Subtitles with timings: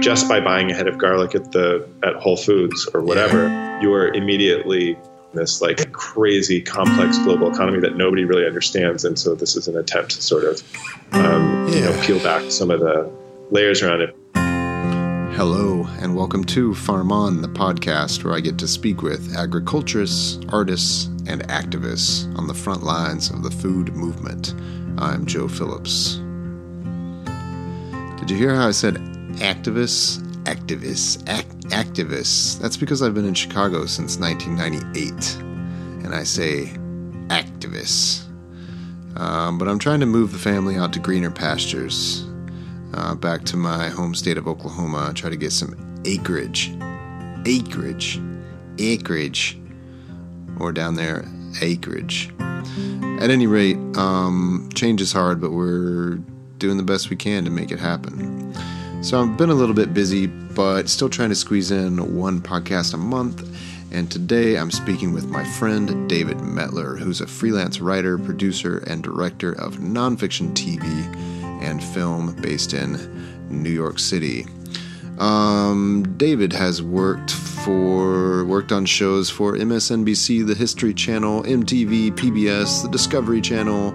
[0.00, 3.80] just by buying a head of garlic at the at Whole Foods or whatever, yeah.
[3.82, 4.98] you are immediately in
[5.34, 9.04] this like crazy complex global economy that nobody really understands.
[9.04, 10.62] And so this is an attempt to sort of
[11.12, 11.74] um, yeah.
[11.74, 13.10] you know peel back some of the
[13.50, 14.16] layers around it.
[15.36, 20.40] Hello, and welcome to Farm On, the podcast where I get to speak with agriculturists,
[20.50, 24.54] artists, and activists on the front lines of the food movement.
[24.98, 26.16] I'm Joe Phillips.
[28.18, 30.18] Did you hear how I said activists?
[30.44, 31.28] Activists.
[31.28, 32.58] Act- activists.
[32.58, 35.36] That's because I've been in Chicago since 1998.
[36.04, 36.66] And I say
[37.28, 38.26] activists.
[39.16, 42.24] Um, but I'm trying to move the family out to greener pastures
[42.94, 46.72] uh, back to my home state of Oklahoma, try to get some acreage.
[47.46, 48.20] Acreage.
[48.78, 49.58] Acreage.
[50.58, 51.24] Or down there,
[51.62, 52.30] acreage.
[53.20, 56.16] At any rate, um, change is hard, but we're
[56.58, 58.54] doing the best we can to make it happen.
[59.02, 62.92] So I've been a little bit busy, but still trying to squeeze in one podcast
[62.92, 63.42] a month.
[63.90, 69.02] And today I'm speaking with my friend David Metler, who's a freelance writer, producer, and
[69.02, 70.84] director of nonfiction TV
[71.62, 72.98] and film based in
[73.48, 74.46] New York City.
[75.18, 82.82] Um, David has worked for worked on shows for MSNBC, the History Channel, MTV, PBS,
[82.82, 83.94] the Discovery Channel,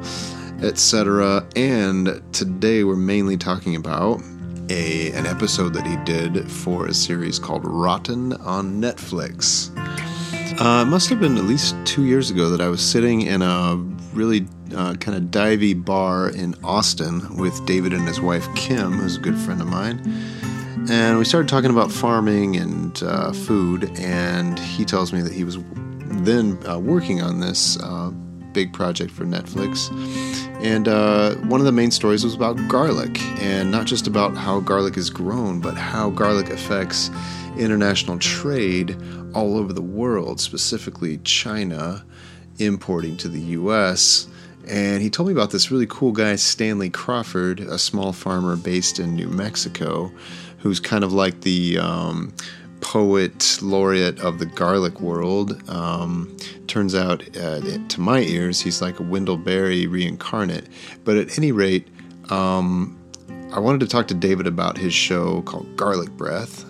[0.63, 1.47] etc.
[1.55, 4.19] And today we're mainly talking about
[4.69, 9.71] a an episode that he did for a series called Rotten on Netflix.
[10.59, 13.41] Uh, it must have been at least two years ago that I was sitting in
[13.41, 13.75] a
[14.13, 19.17] really uh, kind of divey bar in Austin with David and his wife Kim, who's
[19.17, 20.01] a good friend of mine.
[20.89, 25.43] And we started talking about farming and uh, food, and he tells me that he
[25.43, 25.57] was
[26.23, 28.11] then uh, working on this uh,
[28.55, 29.91] big project for Netflix.
[30.63, 34.61] And uh, one of the main stories was about garlic, and not just about how
[34.61, 37.11] garlic is grown, but how garlic affects
[37.57, 38.97] international trade
[39.33, 42.05] all over the world, specifically China
[42.57, 44.27] importing to the US.
[44.67, 48.99] And he told me about this really cool guy, Stanley Crawford, a small farmer based
[48.99, 50.11] in New Mexico,
[50.59, 52.33] who's kind of like the um,
[52.85, 55.67] poet laureate of the garlic world.
[55.67, 56.37] Um,
[56.67, 60.67] turns out, uh, to my ears, he's like a Wendell Berry reincarnate.
[61.03, 61.87] But at any rate,
[62.29, 62.95] um,
[63.51, 66.63] I wanted to talk to David about his show called Garlic Breath,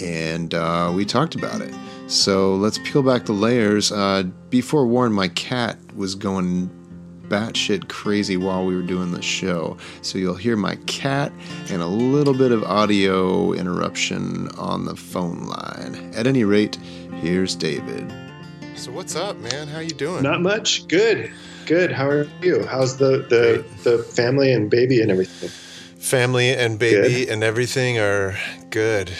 [0.00, 1.74] and uh, we talked about it.
[2.06, 3.90] So let's peel back the layers.
[3.90, 6.70] Uh, be forewarned, my cat was going
[7.30, 9.78] batshit crazy while we were doing the show.
[10.02, 11.32] So you'll hear my cat
[11.70, 16.12] and a little bit of audio interruption on the phone line.
[16.14, 16.76] At any rate,
[17.22, 18.12] here's David.
[18.74, 19.68] So what's up, man?
[19.68, 20.22] How you doing?
[20.22, 20.86] Not much.
[20.88, 21.30] Good.
[21.66, 21.92] Good.
[21.92, 22.66] How are you?
[22.66, 25.50] How's the the, the family and baby and everything?
[26.00, 27.32] Family and baby good.
[27.32, 28.36] and everything are
[28.70, 29.12] good.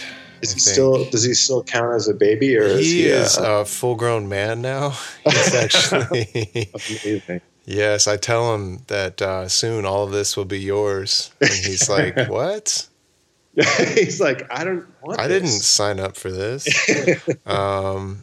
[0.42, 1.04] Is he still?
[1.10, 3.64] Does he still count as a baby, or he is he uh, is a, a
[3.66, 4.90] full-grown man now?
[5.24, 7.42] He's actually amazing.
[7.64, 11.88] Yes, I tell him that uh, soon all of this will be yours, and he's
[11.88, 12.86] like, "What?"
[13.54, 14.86] he's like, "I don't.
[15.08, 15.42] I this.
[15.42, 16.66] didn't sign up for this."
[17.46, 18.22] um,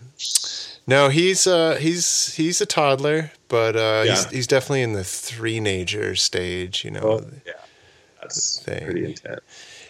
[0.88, 4.12] no, he's uh, he's he's a toddler, but uh, yeah.
[4.12, 6.84] he's he's definitely in the three-nager stage.
[6.84, 7.54] You know, oh, yeah,
[8.22, 9.42] that's pretty intense.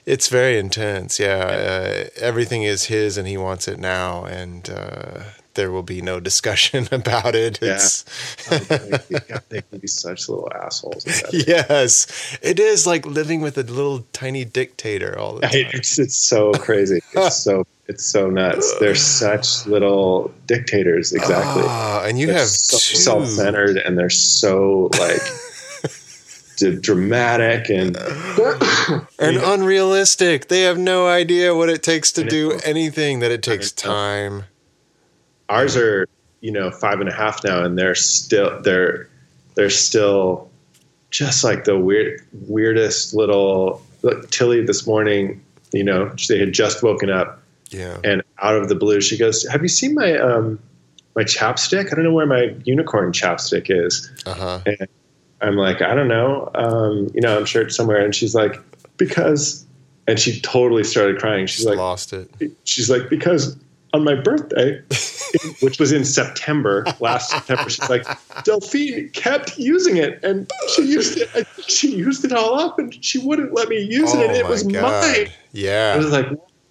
[0.05, 1.19] It's very intense.
[1.19, 5.23] Yeah, uh, everything is his, and he wants it now, and uh,
[5.57, 7.59] there will be no discussion about it.
[7.61, 8.05] It's
[8.49, 9.39] yeah.
[9.49, 11.05] they can be such little assholes.
[11.33, 15.51] yes, it is like living with a little tiny dictator all the time.
[15.73, 17.01] It's, it's so crazy.
[17.11, 18.73] It's so it's so nuts.
[18.79, 21.11] They're such little dictators.
[21.11, 21.63] Exactly.
[21.65, 25.21] Ah, and you they're have so self-centered, and they're so like.
[26.81, 27.95] dramatic and
[29.19, 30.47] and unrealistic.
[30.47, 33.19] They have no idea what it takes to do anything.
[33.19, 34.45] That it takes time.
[35.49, 36.07] Ours are
[36.41, 39.09] you know five and a half now, and they're still they're
[39.55, 40.49] they're still
[41.09, 43.81] just like the weird weirdest little.
[44.03, 45.43] Like Tilly this morning,
[45.73, 47.41] you know, they had just woken up.
[47.71, 47.97] Yeah.
[48.03, 50.59] And out of the blue, she goes, "Have you seen my um
[51.15, 51.91] my chapstick?
[51.91, 54.61] I don't know where my unicorn chapstick is." Uh huh.
[55.41, 56.49] I'm like, I don't know.
[56.55, 58.03] Um, you know, I'm sure it's somewhere.
[58.03, 58.59] And she's like,
[58.97, 59.65] because,
[60.07, 61.45] and she totally started crying.
[61.45, 62.29] She's like, lost it.
[62.63, 63.55] She's like, because
[63.93, 64.81] on my birthday,
[65.61, 68.05] which was in September, last September, she's like,
[68.43, 71.47] Delphine kept using it, and she used it.
[71.67, 74.27] She used it all up, and she wouldn't let me use oh it.
[74.27, 74.81] And it was God.
[74.81, 75.29] mine.
[75.51, 76.27] Yeah, I was like,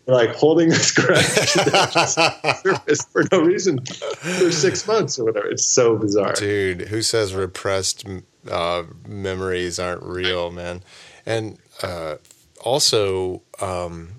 [0.06, 1.24] like holding this grudge
[3.12, 5.48] for no reason for six months or whatever.
[5.48, 6.82] It's so bizarre, dude.
[6.82, 8.06] Who says repressed
[8.50, 10.82] uh, memories aren't real, man?
[11.24, 12.16] And uh,
[12.60, 14.15] also, um,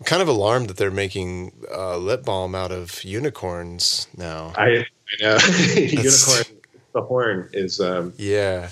[0.00, 4.54] I'm kind of alarmed that they're making uh, lip balm out of unicorns now.
[4.56, 4.86] I, I
[5.20, 5.38] know
[5.76, 6.44] unicorn.
[6.92, 8.70] The horn is um, yeah,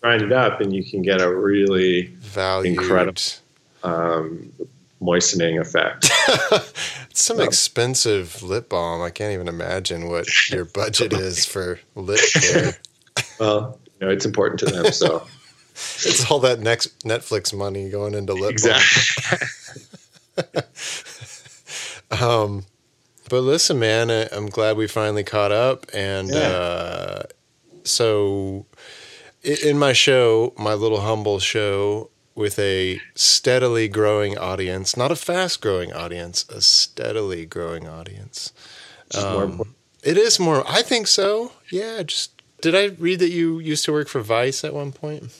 [0.00, 2.78] grind it up, and you can get a really Valued.
[2.78, 3.22] incredible
[3.84, 4.52] um,
[5.00, 6.10] moistening effect.
[6.28, 9.00] it's some expensive lip balm.
[9.02, 12.76] I can't even imagine what your budget is for lip care.
[13.38, 15.26] well, you know, it's important to them, so
[15.74, 19.38] it's all that next Netflix money going into lip exactly.
[19.38, 19.95] balm.
[22.20, 22.64] um,
[23.28, 26.40] but listen, man, I- I'm glad we finally caught up, and Yeah.
[26.48, 27.22] uh,
[27.84, 28.66] so
[29.42, 32.10] in my show, my little humble show.
[32.34, 38.52] With a steadily growing audience, not a fast growing audience, a steadily growing audience.
[39.06, 39.74] Which more Um.
[40.02, 40.62] It is more.
[40.68, 41.52] I think so.
[41.70, 42.02] Yeah.
[42.02, 45.32] Just did I read that you used to work for Vice at one point?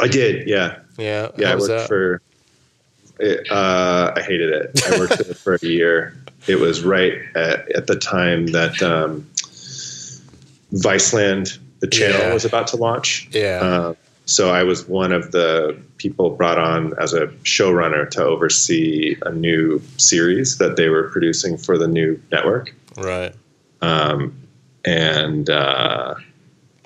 [0.00, 1.30] I did, yeah, Yeah.
[1.36, 1.46] yeah.
[1.48, 1.88] How I was worked that?
[1.88, 2.22] for.
[3.18, 4.82] It, uh, I hated it.
[4.88, 6.16] I worked there for a year.
[6.46, 9.26] It was right at, at the time that um,
[10.72, 12.34] Viceland, the channel, Yeah.
[12.34, 13.28] was about to launch.
[13.32, 13.60] yeah.
[13.62, 13.94] Uh,
[14.26, 19.30] so I was one of the people brought on as a showrunner to oversee a
[19.30, 22.74] new series that they were producing for the new network.
[22.96, 23.34] right.
[23.82, 24.34] Um,
[24.86, 26.14] and uh,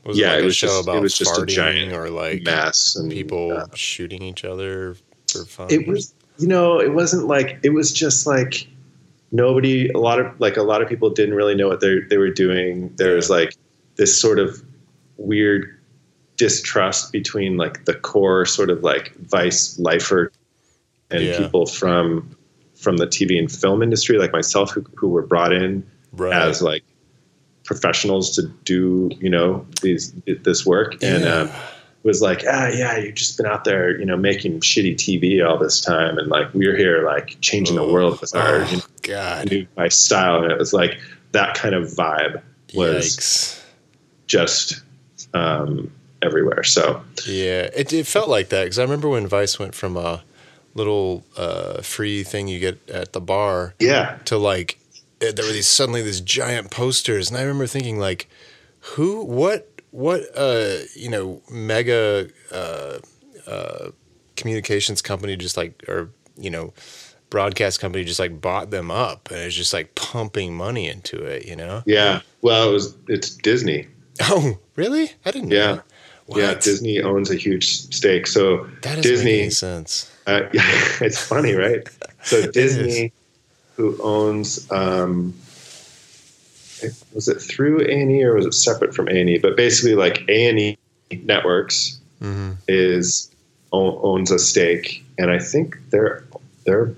[0.05, 1.93] Was yeah, it, like it a was show just- it about was just a giant
[1.93, 4.97] or like mass and people uh, shooting each other
[5.31, 5.69] for fun.
[5.71, 8.67] it was you know it wasn't like it was just like
[9.32, 12.17] nobody a lot of like a lot of people didn't really know what they they
[12.17, 13.55] were doing there was like
[13.96, 14.62] this sort of
[15.17, 15.75] weird
[16.37, 20.32] distrust between like the core sort of like vice lifer
[21.11, 21.38] and Yeah.
[21.38, 22.35] people from
[22.76, 26.32] from the TV and film industry like myself who, who were brought in right.
[26.32, 26.85] as like
[27.64, 31.31] professionals to do you know these this work and Yeah.
[31.35, 31.52] Uh,
[32.05, 35.59] was like ah yeah you've just been out there you know making shitty TV all
[35.59, 36.19] this time.
[36.19, 39.50] And like we're here like changing the world with our oh, you know, God.
[39.50, 40.43] new my style.
[40.43, 40.99] And it was like
[41.33, 42.43] that kind of vibe
[42.75, 43.65] was Yikes.
[44.27, 44.83] just
[45.35, 45.91] um,
[46.23, 46.65] everywhere.
[46.65, 48.65] So Yeah, it, it felt like that.
[48.65, 50.23] Because I remember when Vice went from a
[50.75, 54.19] little uh, free thing you get at the bar yeah.
[54.27, 54.79] to like
[55.21, 58.29] eh, there were these suddenly these giant posters, and I remember thinking like,
[58.81, 62.99] who, what, what, uh, you know, mega uh,
[63.46, 63.90] uh,
[64.37, 66.73] communications company just like or you know
[67.31, 71.44] broadcast company just like bought them up and it's just like pumping money into it,
[71.46, 71.82] you know?
[71.87, 73.87] yeah well it was it's Disney
[74.23, 75.12] Oh, really?
[75.26, 75.49] I didn't.
[75.50, 75.82] know
[76.29, 76.37] Yeah.
[76.37, 80.11] yeah Disney owns a huge stake so That Disney sense.
[80.26, 80.62] Uh, yeah,
[81.00, 81.88] it's funny, right?
[82.23, 83.12] So Disney,
[83.76, 85.35] who owns, um,
[87.15, 89.39] was it through A and E or was it separate from A and E?
[89.39, 90.79] But basically, like A and E
[91.25, 93.31] Networks hmm is
[93.73, 96.25] owns a stake, and I think they're
[96.65, 96.95] they're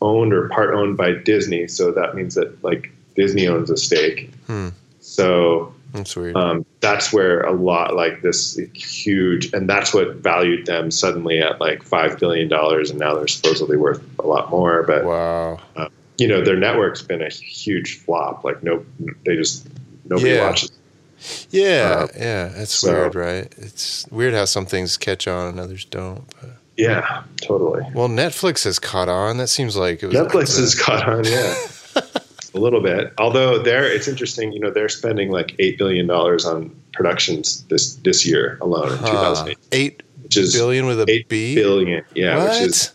[0.00, 1.66] owned or part owned by Disney.
[1.66, 4.30] So that means that like Disney owns a stake.
[4.46, 4.68] Hmm.
[5.00, 6.36] So That's weird.
[6.36, 11.60] um, that's where a lot like this huge, and that's what valued them suddenly at
[11.60, 14.82] like five billion dollars, and now they're supposedly worth a lot more.
[14.82, 15.60] But wow.
[16.18, 18.44] You know, their network's been a huge flop.
[18.44, 18.84] Like no,
[19.24, 19.66] they just
[20.08, 20.46] nobody Yeah.
[20.48, 20.70] watches.
[21.50, 23.52] Yeah, Uh, yeah, it's so- weird, right?
[23.56, 26.24] It's weird how some things catch on and others don't.
[26.40, 26.50] But.
[26.76, 27.82] Yeah, totally.
[27.94, 29.38] Well, Netflix has caught on.
[29.38, 31.54] That seems like it was Netflix has caught on, yeah,
[32.54, 33.14] a little bit.
[33.16, 34.52] Although they're, it's interesting.
[34.52, 38.98] You know, they're spending like eight billion dollars on productions this this year alone in
[38.98, 39.06] Huh.
[39.10, 41.54] 2008, eight which is billion with a eight B.
[41.54, 42.04] billion.
[42.14, 42.50] Yeah, what?
[42.60, 42.90] which is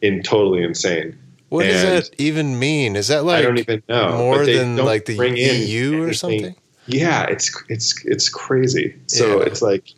[0.00, 1.18] in totally insane.
[1.54, 2.96] What does that even mean?
[2.96, 4.18] Is that like I don't even know.
[4.18, 6.54] more than like the EU or something?
[6.86, 8.94] Yeah, it's it's it's crazy.
[9.06, 9.46] So Yeah.
[9.46, 9.88] it's like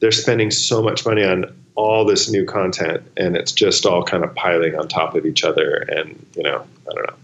[0.00, 4.24] they're spending so much money on all this new content, and it's just all kind
[4.24, 5.76] of piling on top of each other.
[5.88, 7.16] And you know, I don't know.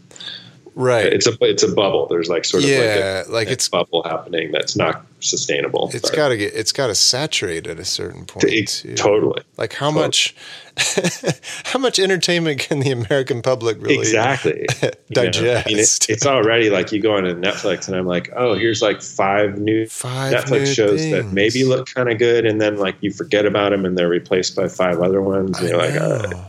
[0.76, 1.06] Right.
[1.06, 2.06] It's a it's a bubble.
[2.06, 5.90] There's like sort of yeah, like, a, like a it's bubble happening that's not sustainable.
[5.92, 8.68] It's got to get it's got to saturate at a certain point.
[8.68, 8.94] too.
[8.94, 10.04] totally Like how Totally.
[10.06, 10.34] much
[11.64, 15.66] how much entertainment can the American public really exactly You know, digest?
[15.66, 18.54] I mean, it, it's already like you go on to Netflix, and I'm like, oh,
[18.54, 22.60] here's like five new Five Netflix new shows that maybe look kind of good, and
[22.60, 25.58] then like you forget about them, and they're replaced by five other ones.
[25.58, 26.44] And I you're like, uh, know.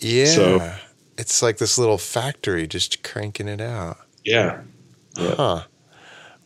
[0.00, 0.24] yeah.
[0.26, 0.74] So-
[1.16, 3.98] it's like this little factory just cranking it out.
[4.24, 4.62] yeah,
[5.16, 5.34] Yeah.
[5.36, 5.62] Huh.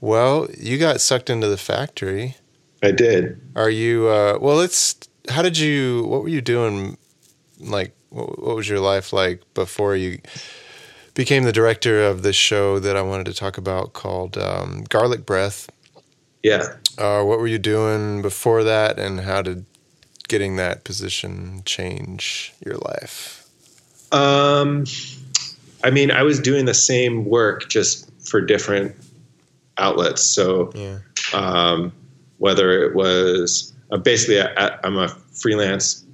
[0.01, 2.37] Well, you got sucked into the factory.
[2.83, 3.41] I did.
[3.57, 4.09] Are you?
[4.09, 4.97] Uh, well, let's.
[5.29, 6.05] How did you?
[6.05, 6.97] What were you doing?
[7.59, 10.21] Like, what, what was your life like before you
[11.15, 15.27] became the director of this show that I wanted to talk about called um, Garlic
[15.27, 15.69] Breath?
[16.43, 16.75] Yeah.
[16.97, 19.67] Uh, what were you doing before that, and how did
[20.29, 23.49] getting that position change your life?
[24.13, 24.85] Um, Um,
[25.85, 28.97] I mean, I was doing the same work just for different
[29.79, 30.23] outlets.
[30.23, 30.99] So, Yeah.
[31.33, 31.93] um,
[32.39, 36.05] whether it was uh, basically, I, I'm a freelance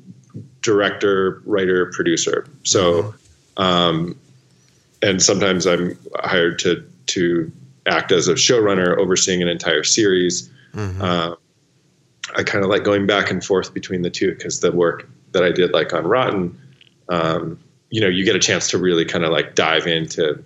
[0.62, 2.46] director, writer, producer.
[2.62, 3.14] So,
[3.56, 4.18] um,
[5.02, 7.52] and sometimes I'm hired to to
[7.86, 10.48] act as a showrunner, overseeing an entire series.
[10.74, 11.00] Mhm.
[11.00, 11.36] Uh,
[12.34, 15.44] I kind of like going back and forth between the two because the work that
[15.44, 16.58] I did, like on Rotten,
[17.10, 17.58] um,
[17.90, 20.42] you know, you get a chance to really kind of like dive into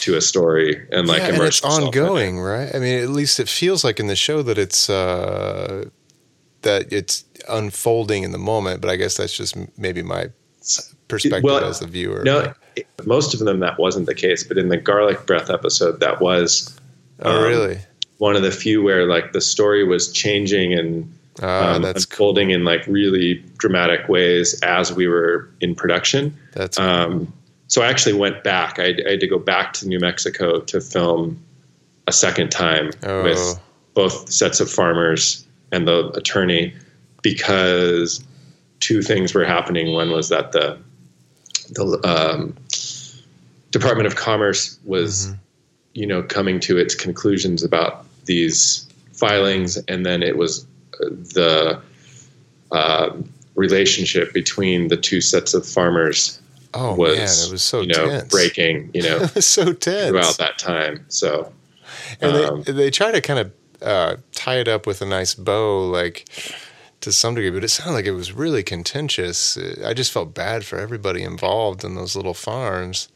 [0.00, 1.72] to a story and like yeah, and it's in it.
[1.84, 2.74] ongoing, right?
[2.74, 5.88] I mean, at least it feels like in the show that it's uh,
[6.62, 8.80] that it's unfolding in the moment.
[8.80, 10.30] But I guess that's just maybe my
[11.08, 12.22] perspective Well, as the viewer.
[12.24, 16.00] No, it- most of them that wasn't the case, but in the garlic breath episode,
[16.00, 16.78] that was
[17.22, 17.78] oh, um, really?
[18.18, 22.28] one of the few where like the story was changing and Ah, um, that's cool.
[22.30, 26.36] unfolding in like really dramatic ways as we were in production.
[26.52, 27.32] That's Um,
[27.70, 28.78] so I actually went back.
[28.78, 31.38] I, I had to go back to New Mexico to film
[32.06, 33.22] a second time Oh.
[33.22, 33.60] with
[33.94, 36.74] both sets of farmers and the attorney
[37.22, 38.22] because
[38.80, 39.92] two things were happening.
[39.92, 40.78] One was that the
[41.70, 42.56] the um,
[43.70, 45.34] Department of Commerce was, Mm-hmm.
[45.94, 50.66] you know, coming to its conclusions about these filings, and then it was
[51.00, 51.80] uh, the
[52.72, 53.10] uh,
[53.54, 56.39] relationship between the two sets of farmers
[56.74, 58.30] oh was, man, it was so you know tense.
[58.30, 60.10] breaking, you know, it was so tense.
[60.10, 61.04] throughout that time.
[61.08, 61.52] So
[62.20, 65.34] and um, they they try to kind of uh, tie it up with a nice
[65.34, 66.28] bow, like
[67.00, 69.56] to some degree, but it sounded like it was really contentious.
[69.56, 73.08] Uh, I just felt bad for everybody involved in those little farms,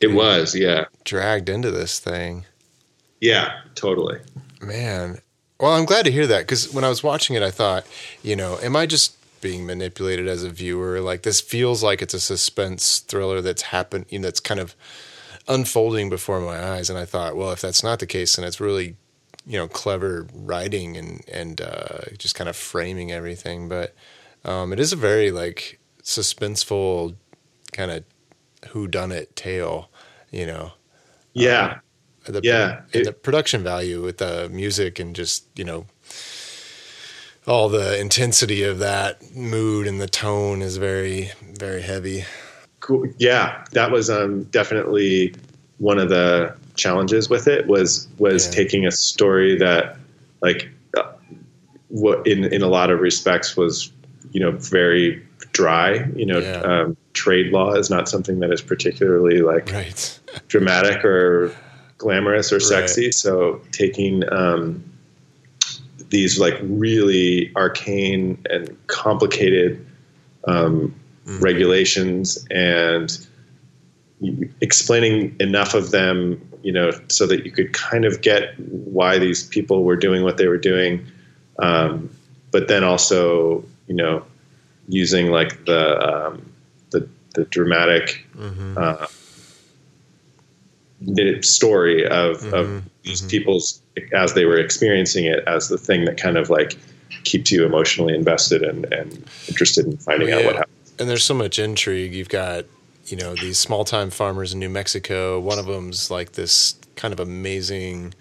[0.00, 2.44] it was, yeah, dragged into this thing.
[3.20, 4.20] yeah, totally.
[4.60, 5.18] Man,
[5.58, 7.86] well, I'm glad to hear that because when I was watching it, I thought,
[8.22, 11.00] you know, am I just being manipulated as a viewer?
[11.00, 14.74] Like this feels like it's a suspense thriller that's happened, you know, that's kind of
[15.48, 16.90] unfolding before my eyes.
[16.90, 18.96] And I thought, well, if that's not the case, then it's really,
[19.46, 23.68] you know, clever writing and and uh, just kind of framing everything.
[23.68, 23.94] But
[24.44, 27.14] um, it is a very like suspenseful
[27.72, 28.04] kind of
[28.70, 29.90] who done it tale,
[30.32, 30.72] you know
[31.34, 31.78] Yeah,
[32.26, 35.86] the, Yeah, it- the production value with the music and just you know
[37.46, 42.24] all the intensity of that mood and the tone is very very heavy
[42.80, 43.06] cool.
[43.18, 45.34] Yeah, that was um, definitely
[45.78, 48.52] one of the challenges with it was was Yeah.
[48.52, 49.96] taking a story that
[50.40, 51.02] like uh,
[51.88, 53.90] what in in a lot of respects was
[54.30, 55.20] you know very
[55.52, 56.06] dry.
[56.14, 56.60] You know, Yeah.
[56.60, 61.52] um, trade law is not something that is particularly like right dramatic or
[61.98, 62.62] glamorous or Right.
[62.62, 63.10] sexy.
[63.10, 64.84] So taking um,
[66.10, 69.84] these like really arcane and complicated
[70.46, 70.94] um,
[71.26, 71.42] Mm.
[71.42, 73.26] regulations and
[74.60, 79.42] explaining enough of them, you know, so that you could kind of get why these
[79.42, 81.04] people were doing what they were doing,
[81.58, 82.08] um,
[82.52, 84.24] but then also, you know,
[84.86, 86.48] using like the um,
[86.90, 88.78] the, the dramatic mm-hmm.
[88.78, 89.06] uh,
[91.42, 93.28] story of, Mhm, of these mhm.
[93.28, 96.76] people's as they were experiencing it as the thing that kind of like
[97.24, 100.76] keeps you emotionally invested and, and interested in finding out what happened.
[100.98, 102.64] and there's so much intrigue you've got
[103.06, 107.12] you know these small time farmers in new mexico one of them's like this kind
[107.12, 108.12] of amazing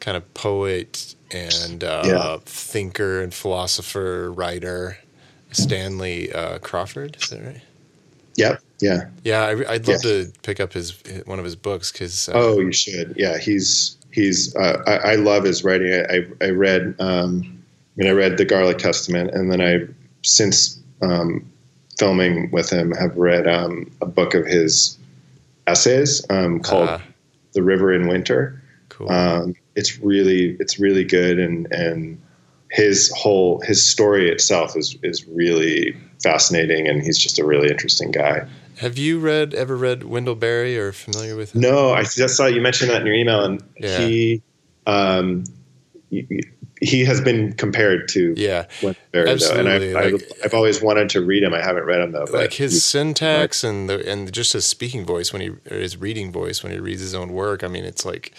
[0.00, 2.36] kind of poet and uh, Yeah.
[2.44, 4.98] thinker and philosopher writer
[5.52, 7.60] stanley uh, crawford is that right
[8.36, 8.60] Yep.
[8.80, 9.08] Yeah.
[9.24, 10.10] Yeah, I, I'd love Yeah.
[10.24, 13.14] to pick up his one of his books because uh, Oh, you should.
[13.16, 13.38] Yeah.
[13.38, 14.54] He's he's.
[14.56, 15.92] Uh, I, I love his writing.
[15.92, 16.94] I I, I read.
[16.98, 17.62] Um,
[17.98, 19.86] I mean, I read the Garlic Testament, and then I
[20.22, 21.50] since um,
[21.98, 24.98] filming with him have read um, a book of his
[25.66, 26.98] essays um, called uh,
[27.54, 29.10] "The River in Winter." cool.
[29.10, 32.20] Um, it's really it's really good, and and
[32.70, 38.10] his whole his story itself is is really fascinating, and he's just a really interesting
[38.10, 38.46] guy.
[38.78, 41.62] Have you read ever read Wendell Berry or familiar with him?
[41.62, 43.98] No, I just saw you mentioned that in your email, and Yeah.
[43.98, 44.42] he
[44.86, 45.44] um,
[46.10, 46.26] he,
[46.82, 50.82] he has been compared to Yeah, Wendell Berry, though, and I've, Absolutely, I've, I've always
[50.82, 51.54] wanted to read him.
[51.54, 52.26] I haven't read him though.
[52.26, 55.78] But like his he's- syntax and the and just his speaking voice when he or
[55.78, 57.64] his reading voice when he reads his own work.
[57.64, 58.32] I mean, it's like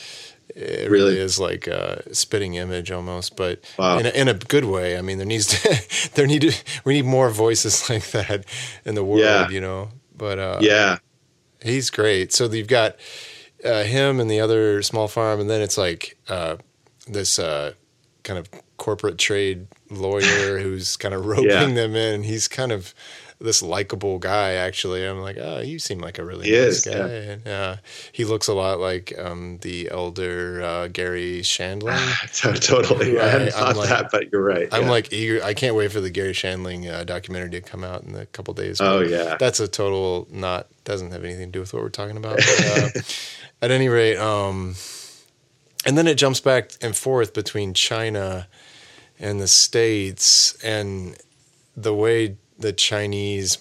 [0.56, 1.20] it really, Really?
[1.20, 4.00] is like a spitting image almost, but Wow.
[4.00, 4.98] in a, in a good way.
[4.98, 6.54] I mean, there needs to there need to,
[6.86, 8.46] we need more voices like that
[8.86, 9.50] in the world, Yeah.
[9.50, 9.90] you know.
[10.16, 10.98] But uh, yeah,
[11.62, 12.34] He's great.
[12.34, 12.96] So you've got
[13.66, 16.58] uh, him and the other small farm, and then it's like uh,
[17.08, 17.74] this uh,
[18.24, 21.66] kind of corporate trade lawyer who's kind of roping Yeah.
[21.66, 22.24] them in.
[22.24, 22.94] He's kind of
[23.40, 24.54] this likable guy.
[24.54, 26.92] Actually, I'm like, oh, you seem like a really He nice is, guy.
[26.92, 27.06] yeah.
[27.06, 27.76] And, uh,
[28.12, 31.98] he looks a lot like um, the elder uh, Garry Shandling.
[32.66, 33.12] totally.
[33.12, 34.68] Who I hadn't thought like- that, but you're right.
[34.72, 34.90] I'm yeah.
[34.90, 35.44] like eager.
[35.44, 38.54] I can't wait for the Garry Shandling uh, documentary to come out in a couple
[38.54, 38.82] days.
[38.82, 42.18] oh yeah, that's a total not doesn't have anything to do with what we're talking
[42.18, 42.38] about.
[42.38, 43.02] But, uh,
[43.62, 44.76] at any rate, um,
[45.86, 48.48] and then it jumps back and forth between China
[49.20, 51.18] and the states, and
[51.76, 53.58] the way the Chinese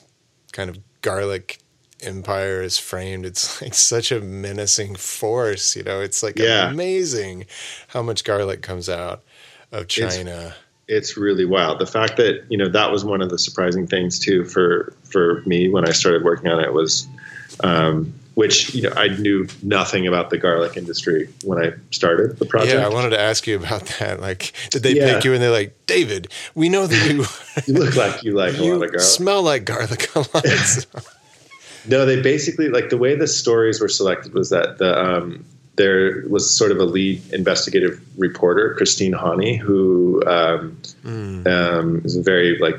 [0.53, 1.59] kind of garlic
[2.03, 3.25] empire is framed.
[3.27, 5.77] It's like such a menacing force.
[5.77, 6.71] You know, it's like Yeah.
[6.71, 7.47] amazing
[7.89, 9.23] how much garlic comes out
[9.73, 10.55] of It's- China.
[10.89, 11.79] it's really wild.
[11.81, 15.43] The fact that you know that was one of the surprising things too for for
[15.47, 17.07] me when I started working on it was,
[17.65, 22.45] um, which you know I knew nothing about the garlic industry when I started the
[22.47, 22.75] project.
[22.75, 24.21] Yeah, I wanted to ask you about that.
[24.21, 25.15] Like, did they Yeah.
[25.15, 27.25] pick you and they're like, David, we know that you
[27.67, 29.01] you look like you like a lot of garlic.
[29.01, 30.47] smell like garlic a lot.
[31.89, 35.45] No, they basically like the way the stories were selected was that the um,
[35.77, 41.47] there was sort of a lead investigative reporter, Christine Haughney, who um, Mm.
[41.47, 42.77] um, is a very like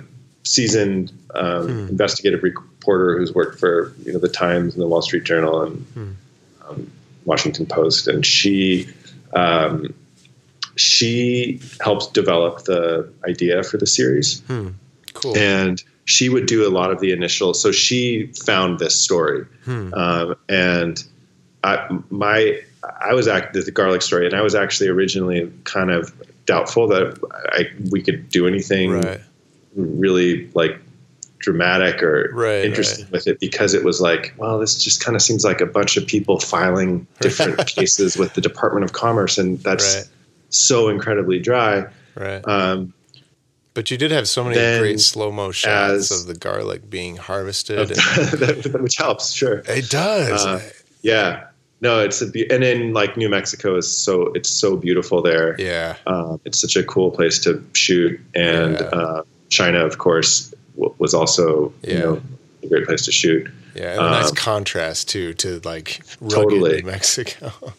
[0.48, 1.88] seasoned um, Hmm.
[1.89, 5.86] investigative reporter who's worked for you know the Times and the Wall Street Journal and
[5.94, 6.10] Hmm.
[6.70, 6.92] um,
[7.25, 8.88] Washington Post, and she
[9.34, 9.94] um,
[10.75, 14.70] she helped develop the idea for the series Hmm.
[15.13, 15.36] Cool.
[15.38, 17.54] and she would do a lot of the initial.
[17.54, 21.04] So she found this story, um, and
[21.63, 22.62] I, my
[23.01, 26.13] I was act the garlic story, and I was actually originally kind of
[26.46, 27.20] doubtful that
[27.51, 29.20] I, we could do anything Right.
[29.77, 30.77] Really like
[31.39, 35.22] dramatic or Right, interesting with it because it was like, well, this just kind of
[35.22, 39.60] seems like a bunch of people filing different cases with the Department of Commerce, and
[39.60, 40.05] that's Right.
[40.50, 41.86] so incredibly dry.
[42.15, 42.41] Right.
[42.48, 42.93] Um,
[43.75, 46.89] But you did have so many then great slow mo shots as- of the garlic
[46.89, 47.91] being harvested.
[47.91, 49.62] and which helps, sure.
[49.67, 50.43] it does.
[50.46, 50.62] Uh,
[51.03, 51.43] Yeah,
[51.79, 55.55] no, it's a be- and in like New Mexico is so it's so beautiful there.
[55.59, 55.96] yeah.
[56.07, 58.87] Um, it's such a cool place to shoot, and Yeah.
[58.87, 59.22] uh,
[59.57, 61.93] China, of course, w- was also Yeah.
[61.93, 62.22] you know
[62.63, 63.43] a great place to shoot.
[63.75, 63.91] Yeah.
[63.98, 66.81] And a nice um, contrast too to like rugged Totally.
[66.81, 67.51] New Mexico.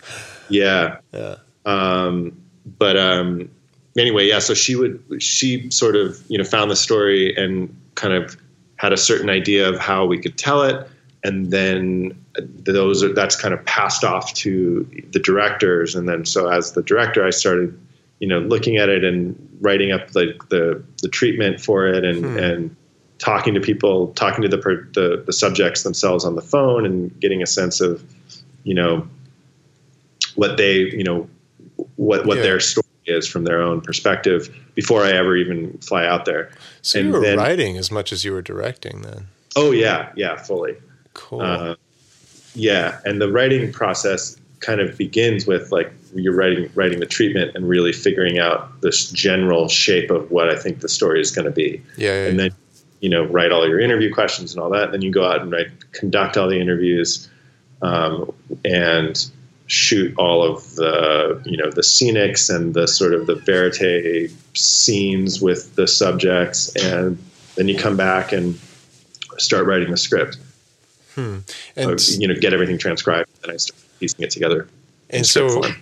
[0.50, 1.36] Yeah, yeah.
[1.66, 2.32] um,
[2.78, 3.50] but um,
[3.98, 4.38] anyway, yeah.
[4.38, 8.34] So she would she sort of you know found the story and kind of
[8.76, 10.88] had a certain idea of how we could tell it,
[11.22, 12.16] and then
[12.64, 16.82] those are that's kind of passed off to the directors, and then so as the
[16.82, 17.78] director, I started
[18.20, 22.24] you know looking at it and writing up like the the treatment for it and
[22.24, 22.38] Hmm.
[22.38, 22.76] and
[23.18, 27.18] talking to people, talking to the, per, the the subjects themselves on the phone, and
[27.20, 28.02] getting a sense of
[28.64, 29.06] you know
[30.36, 31.28] what they you know
[31.96, 32.42] what what Yeah.
[32.44, 36.50] their story is from their own perspective before I ever even fly out there.
[36.82, 39.26] So And you were then- writing as much as you were directing then.
[39.56, 40.76] Oh yeah, yeah, fully.
[41.14, 41.40] Cool.
[41.40, 41.74] Uh,
[42.54, 47.54] yeah, and the writing process kind of begins with like you're writing writing the treatment
[47.54, 51.44] and really figuring out this general shape of what I think the story is going
[51.44, 52.24] to be, yeah.
[52.24, 52.50] yeah, and then
[53.00, 54.84] you know write all your interview questions and all that.
[54.84, 57.28] And Then you go out and write, conduct all the interviews,
[57.82, 58.32] um,
[58.64, 59.30] and
[59.66, 65.40] shoot all of the you know the scenics and the sort of the verite scenes
[65.40, 67.18] with the subjects, and
[67.56, 68.58] then you come back and
[69.38, 70.38] start writing the script
[71.18, 71.38] Hmm.
[71.74, 74.68] and you know get everything transcribed and I start piecing it together.
[75.10, 75.76] And so, form.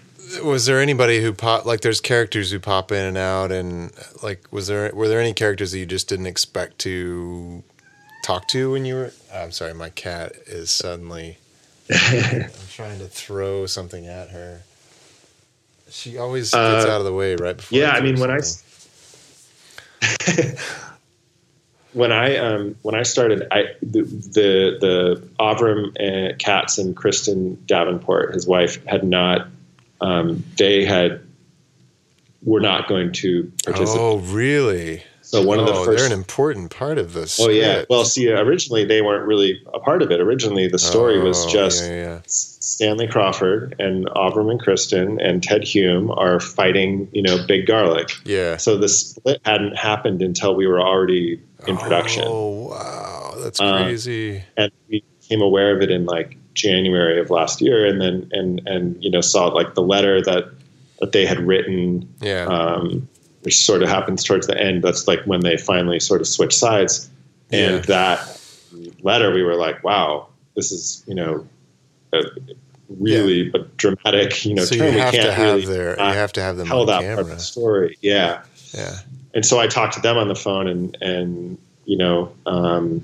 [0.45, 1.81] was there anybody who pop like?
[1.81, 5.73] There's characters who pop in and out, and like, was there were there any characters
[5.73, 7.63] that you just didn't expect to
[8.23, 9.13] talk to when you were?
[9.33, 11.39] I'm sorry, my cat is suddenly.
[11.91, 14.63] I'm trying to throw something at her.
[15.89, 17.79] She always gets Uh, out of the way right before.
[17.79, 18.39] yeah, I mean when I.
[21.97, 27.63] when I um, when I started, I the the, the Avram and Katz and Kristen
[27.67, 29.49] Davenport, his wife, had not.
[30.01, 31.23] Um, they had
[32.43, 34.01] were not going to participate.
[34.01, 35.03] Oh, really?
[35.23, 35.99] so one of the oh, first.
[35.99, 37.41] they're an important part of this.
[37.41, 37.85] oh yeah.
[37.89, 40.21] Well, see, originally they weren't really a part of it.
[40.21, 42.21] Originally, the story was just Oh, yeah, yeah.
[42.77, 48.11] Stanley Crawford and and Kristen and Ted Hume are fighting, you know, Big Garlic.
[48.27, 48.59] Yeah.
[48.59, 52.25] So the split hadn't happened until we were already in production.
[52.27, 54.43] Oh wow, that's Uh, crazy.
[54.59, 58.61] and we became aware of it in like January of last year, and then and
[58.67, 60.45] and you know saw like the letter that
[61.01, 62.45] that they had written, yeah.
[62.45, 63.09] um,
[63.41, 64.83] which sort of happens towards the end.
[64.85, 67.09] That's like when they finally sort of switch sides,
[67.51, 67.81] and Yeah.
[67.97, 68.41] that
[69.03, 71.47] letter we were like, wow, this is you know.
[72.89, 74.95] Really, but dramatic, you know, so you term.
[74.95, 77.03] We have can't to have really their, you have to have them tell on that
[77.03, 77.99] part of the story.
[78.01, 78.43] Yeah,
[78.75, 78.99] Yeah.
[79.35, 83.03] and so I talked to them on the phone, and and you know, um,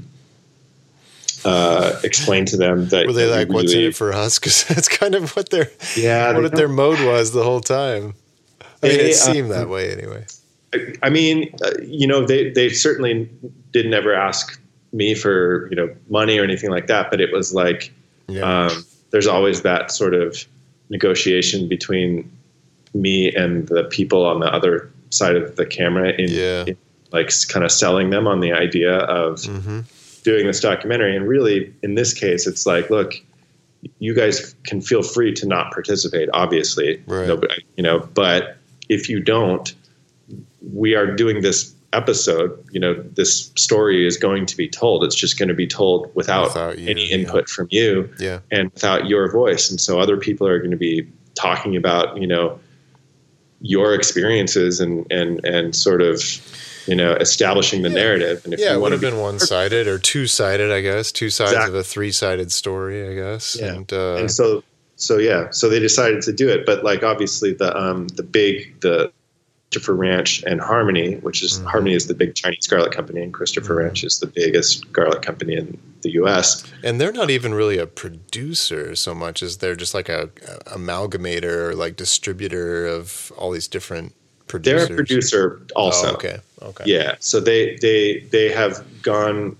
[1.44, 4.38] uh, explain to them that Were they like, we "What's in really- it for us?"
[4.40, 8.14] Because that's kind of what their Yeah, what their mode was the whole time.
[8.82, 10.24] I mean, They, it uh, seemed that way anyway.
[11.02, 13.28] I mean, uh, you know, they they certainly
[13.72, 14.60] didn't ever ask
[14.92, 17.92] me for you know money or anything like that, but it was like
[18.28, 18.66] Yeah.
[18.66, 20.44] um, there's always that sort of
[20.90, 22.30] negotiation between
[22.94, 26.64] me and the people on the other side of the camera in, Yeah.
[26.66, 26.76] in,
[27.12, 29.80] like kind of selling them on the idea of hmm
[30.24, 33.14] doing this documentary and really in this case it's like look
[33.98, 37.26] you guys can feel free to not participate obviously Right.
[37.26, 38.56] Nobody- you know but
[38.88, 39.74] if you don't
[40.72, 45.14] we are doing this episode you know this story is going to be told it's
[45.14, 47.16] just going to be told without, Without you, any yeah.
[47.16, 48.40] input from you Yeah.
[48.50, 52.26] and without your voice and so other people are going to be talking about you
[52.26, 52.58] know
[53.60, 56.20] your experiences and and and sort of
[56.86, 57.94] you know establishing the Yeah.
[57.94, 60.72] narrative and if Yeah, you it would have to been one sided or two sided,
[60.72, 61.12] I guess.
[61.12, 61.78] Two sides Exactly.
[61.78, 63.56] of a three sided story, I guess.
[63.60, 63.74] Yeah.
[63.74, 64.64] And, uh, and so
[64.96, 68.80] so yeah so they decided to do it but like obviously the um the big
[68.80, 69.12] the
[69.72, 71.64] christopher ranch and harmony which is Mhm.
[71.64, 73.84] harmony is the big chinese garlic company and christopher Mhm.
[73.84, 77.86] ranch is the biggest garlic company in the us and they're not even really a
[77.86, 80.28] producer so much as they're just like a,
[80.66, 84.12] a amalgamator or like distributor of all these different
[84.46, 84.88] producers.
[84.88, 86.36] they're a producer also Oh, okay.
[86.60, 86.84] Okay.
[86.86, 89.56] yeah so they they they have gone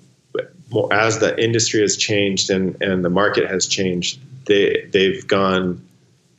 [0.71, 5.81] more as the industry has changed and and the market has changed they they've gone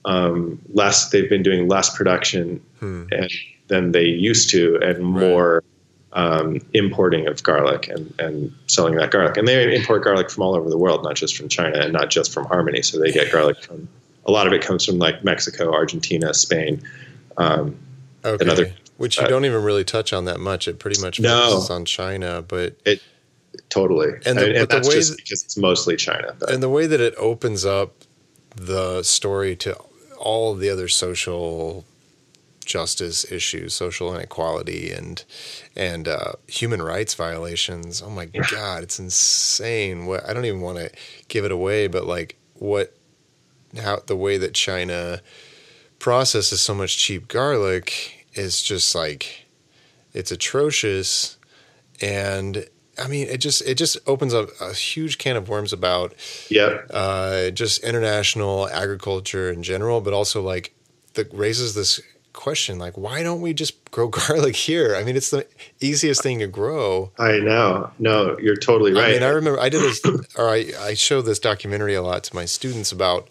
[0.06, 3.04] um, less they've been doing less production Hmm.
[3.14, 3.32] and
[3.68, 5.64] than they used to and more
[6.14, 10.56] um, importing of garlic and, and selling that garlic and they import garlic from all
[10.56, 13.32] over the world not just from china and not just from harmony so they get
[13.32, 13.88] garlic from
[14.26, 16.82] a lot of it comes from like mexico argentina spain
[17.38, 17.76] um,
[18.26, 18.46] Okay.
[18.46, 20.68] Another- Which you uh, don't even really touch on that much.
[20.70, 21.50] It pretty much No.
[21.50, 23.02] focuses on China, but it
[23.70, 26.34] totally And and, the- and, but the that's way just that- because it's mostly china
[26.40, 27.96] but and the way that it opens up
[28.56, 29.76] the story to
[30.20, 31.84] all of the other social
[32.64, 35.24] justice issues, social inequality, and
[35.76, 38.02] and uh, human rights violations.
[38.02, 40.06] Oh my god, it's insane.
[40.06, 40.92] What I don't even want to
[41.28, 42.96] give it away, but like what
[43.82, 45.22] how the way that China
[46.00, 49.46] processes so much cheap garlic is just like
[50.14, 51.38] it's atrocious
[52.02, 56.14] and I mean, it just it just opens up a huge can of worms about
[56.50, 60.76] yep uh, just international agriculture in general, but also like
[61.16, 62.00] that raises this
[62.34, 64.96] question like why don't we just grow garlic here?
[64.96, 65.48] I mean, it's the
[65.80, 67.12] easiest thing to grow.
[67.18, 70.02] i know no you're totally right I mean, I remember I did this,
[70.38, 73.30] or I, I show this documentary a lot to my students about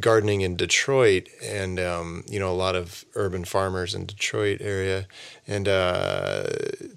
[0.00, 5.06] gardening in Detroit, and um, you know, a lot of urban farmers in Detroit area,
[5.46, 6.46] and uh,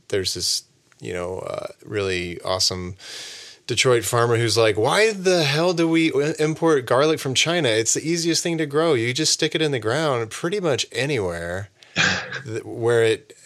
[0.08, 0.64] there's this,
[1.00, 2.96] you know, uh, really awesome.
[3.68, 7.68] Detroit farmer who's like, why the hell do we import garlic from China?
[7.68, 8.94] It's the easiest thing to grow.
[8.94, 11.70] You just stick it in the ground pretty much anywhere
[12.64, 13.38] where it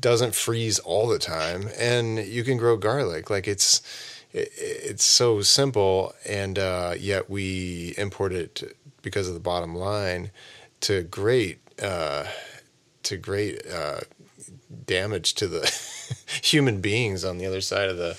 [0.00, 3.28] doesn't freeze all the time and you can grow garlic.
[3.28, 3.82] Like it's
[4.32, 10.30] it, it's so simple and uh, yet we import it because of the bottom line
[10.80, 12.24] to great uh,
[13.02, 14.00] to great uh,
[14.86, 15.70] damage to the
[16.42, 18.16] human beings on the other side of the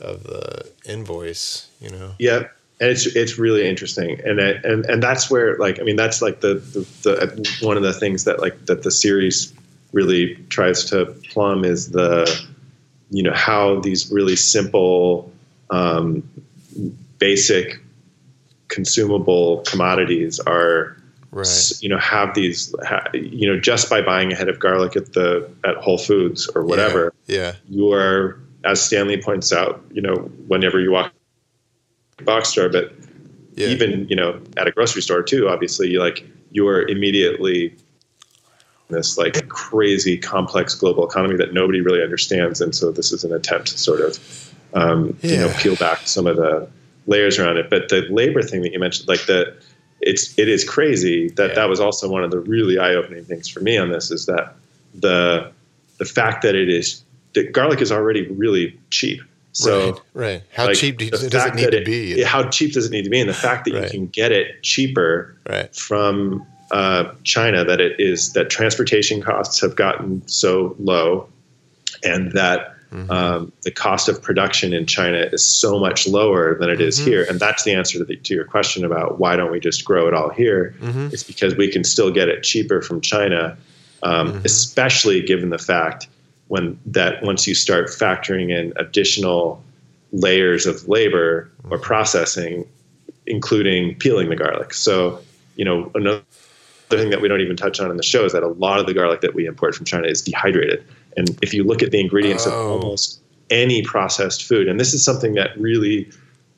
[0.00, 2.12] of the invoice, you know.
[2.18, 2.52] Yep.
[2.78, 6.20] And it's it's really interesting, and I- and and that's where like I mean that's
[6.20, 9.52] like the, the the one of the things that like that the series
[9.92, 12.28] really tries to plumb is the
[13.10, 15.32] you know how these really simple
[15.70, 16.22] um,
[17.18, 17.80] basic
[18.68, 20.96] consumable commodities are
[21.32, 21.72] Right.
[21.82, 25.12] you know have these ha, you know just by buying a head of garlic at
[25.12, 27.56] the at Whole Foods or whatever Yeah.
[27.68, 30.14] you are, as Stanley points out, you know,
[30.48, 31.12] whenever you walk
[32.18, 32.92] a box store, but
[33.54, 33.68] Yeah.
[33.68, 37.66] even, you know, at a grocery store too, obviously you like, you are immediately
[38.88, 42.60] in this like crazy complex global economy that nobody really understands.
[42.60, 44.18] And so this is an attempt to sort of,
[44.74, 46.68] um, you know, peel back some of the
[47.06, 47.70] layers around it.
[47.70, 49.56] But the labor thing that you mentioned, like the,
[50.00, 51.54] it's, it is crazy that Yeah.
[51.54, 54.26] that was also one of the really eye opening things for me on this is
[54.26, 54.54] that
[54.94, 55.50] the,
[55.98, 57.02] the fact that it is
[57.36, 59.20] that garlic is already really cheap.
[59.52, 60.42] So right, right.
[60.52, 62.14] How like, cheap do you, does it need to be?
[62.18, 63.20] yeah, how cheap does it need to be?
[63.20, 63.84] And the fact that Right.
[63.84, 65.74] you can get it cheaper right.
[65.74, 71.28] from uh, China, that it is that transportation costs have gotten so low,
[72.02, 73.10] and that Mhm.
[73.10, 77.04] um, the cost of production in China is so much lower than it is Mhm.
[77.04, 77.26] here.
[77.28, 80.06] And that's the answer to, the, to your question about why don't we just grow
[80.06, 80.74] it all here?
[80.80, 81.12] Mhm.
[81.12, 83.56] It's because we can still get it cheaper from China,
[84.04, 84.44] um, Mhm.
[84.44, 86.06] especially given the fact
[86.48, 89.62] when that once you start factoring in additional
[90.12, 92.66] layers of labor or processing,
[93.26, 94.72] including peeling the garlic.
[94.72, 95.20] So,
[95.56, 96.22] you know, another
[96.88, 98.86] thing that we don't even touch on in the show is that a lot of
[98.86, 100.84] the garlic that we import from China is dehydrated.
[101.16, 102.50] And if you look at the ingredients Oh.
[102.50, 106.08] of almost any processed food, and this is something that really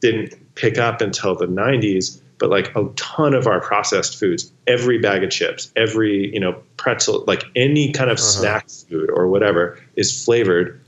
[0.00, 4.98] didn't pick up until the 90s, but like a ton of our processed foods, every
[4.98, 8.26] bag of chips, every, you know, pretzel, like any kind of uh-huh.
[8.26, 10.80] snack food or whatever is flavored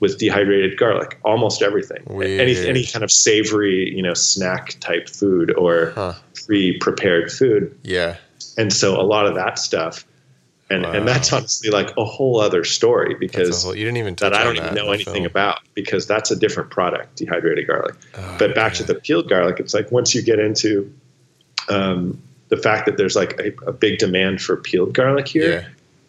[0.00, 2.02] with dehydrated garlic, almost everything.
[2.06, 2.40] Weird.
[2.40, 6.14] Any any kind of savory, you know, snack type food or Huh.
[6.46, 7.76] pre-prepared food.
[7.82, 8.16] Yeah.
[8.56, 10.04] And so a lot of that stuff
[10.70, 10.92] and Wow.
[10.92, 14.40] and that's honestly like a whole other story because whole, you didn't even touch that
[14.40, 15.26] I don't even that know anything film.
[15.26, 17.94] about because that's a different product, dehydrated garlic.
[18.16, 20.92] Oh, but back to the peeled garlic, it's like once you get into
[21.68, 25.66] um, the fact that there's like a, a big demand for peeled garlic here,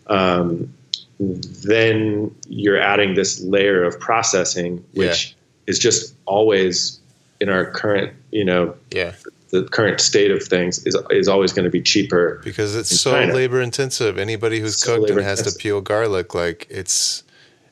[0.09, 0.15] Yeah.
[0.15, 0.73] um,
[1.19, 5.35] then you're adding this layer of processing, which
[5.67, 6.99] is just always
[7.41, 9.13] in our current, you know, Yeah.
[9.49, 12.41] The current state of things is is always going to be cheaper.
[12.43, 13.33] Because it's so China.
[13.33, 14.17] labor intensive.
[14.17, 17.23] Anybody who's So cooked and has to peel garlic, like it's,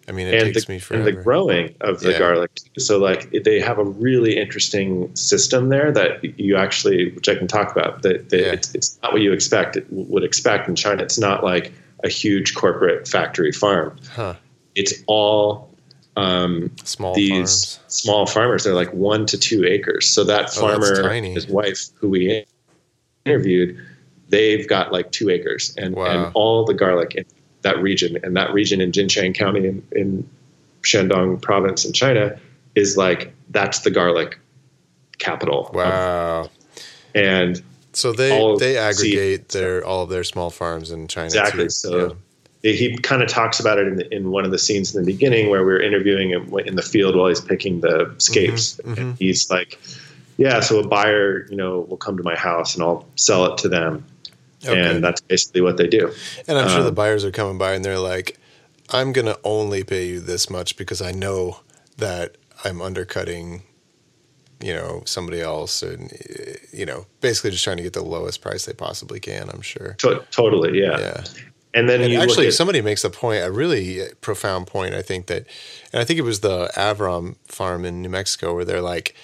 [0.08, 2.20] I mean, it and takes the, me and the growing of the Yeah.
[2.20, 2.52] garlic.
[2.78, 7.48] So like they have a really interesting system there that you actually, which I can
[7.48, 8.02] talk about.
[8.04, 8.52] That, that Yeah.
[8.54, 11.04] it's, it's not what you expect it would expect in China.
[11.04, 13.98] It's not like a huge corporate factory farm.
[14.14, 14.36] huh.
[14.76, 15.70] It's all
[16.18, 17.80] um, Small these farms.
[17.88, 18.64] small farmers.
[18.64, 20.10] They're like one to two acres.
[20.10, 22.44] So that Oh, farmer, his wife, who we
[23.26, 23.78] interviewed,
[24.30, 26.06] they've got like two acres, and Wow.
[26.26, 27.26] and all the garlic in
[27.62, 30.30] that region, and that region in Jinxiang County in, in
[30.84, 32.40] Shandong Province in China
[32.76, 34.38] is like that's the garlic
[35.20, 35.70] capital.
[35.74, 36.50] Wow.
[37.16, 37.62] And
[37.94, 41.26] So they they seed- aggregate their all of their small farms in China.
[41.28, 41.64] Exactly.
[41.66, 41.70] too.
[41.70, 42.18] So
[42.76, 45.06] he kind of talks about it in, the, in one of the scenes in the
[45.12, 48.80] beginning where we were interviewing him in the field while he's picking the scapes.
[48.84, 49.80] Mhm, And he's like,
[50.38, 53.58] yeah, so a buyer, you know, will come to my house and I'll sell it
[53.60, 54.06] to them.
[54.66, 54.80] Okay.
[54.96, 56.12] And that's basically what they do.
[56.48, 58.38] And I'm sure the Um, buyers are coming by and they're like,
[58.90, 61.60] I'm going to only pay you this much because I know
[61.98, 63.64] that I'm undercutting,
[64.62, 65.84] you know, somebody else.
[65.84, 66.12] And,
[66.72, 69.94] you know, basically just trying to get the lowest price they possibly can, I'm sure.
[70.00, 70.80] To- totally.
[70.80, 71.00] Yeah.
[71.00, 71.24] Yeah.
[71.74, 75.02] And then And you actually, at, somebody makes a point, a really profound point, I
[75.02, 75.46] think that,
[75.92, 79.16] and I think it was the Avram farm in New Mexico where they're like,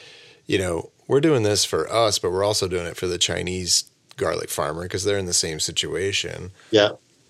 [0.46, 3.86] you know, we're doing this for us, but we're also doing it for the Chinese
[4.18, 6.90] garlic farmer because they're in the same situation, yeah.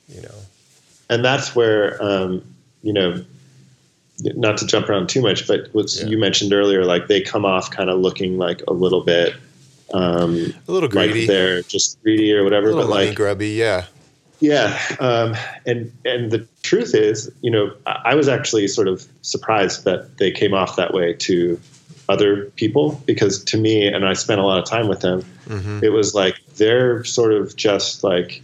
[0.10, 0.36] you know.
[1.10, 2.44] And that's where, um,
[2.82, 3.24] you know,
[4.20, 6.06] not to jump around too much, but what Yeah.
[6.08, 9.36] you mentioned earlier, like they come off kind of looking like a little bit,
[9.94, 11.22] um, A little greedy.
[11.22, 13.86] like they're just greedy or whatever, but like, grubby, yeah.
[14.44, 19.86] Yeah, um, and and the truth is, you know, I was actually sort of surprised
[19.86, 21.58] that they came off that way to
[22.10, 25.80] other people because to me, and I spent a lot of time with them, hmm
[25.82, 28.44] it was like they're sort of just like,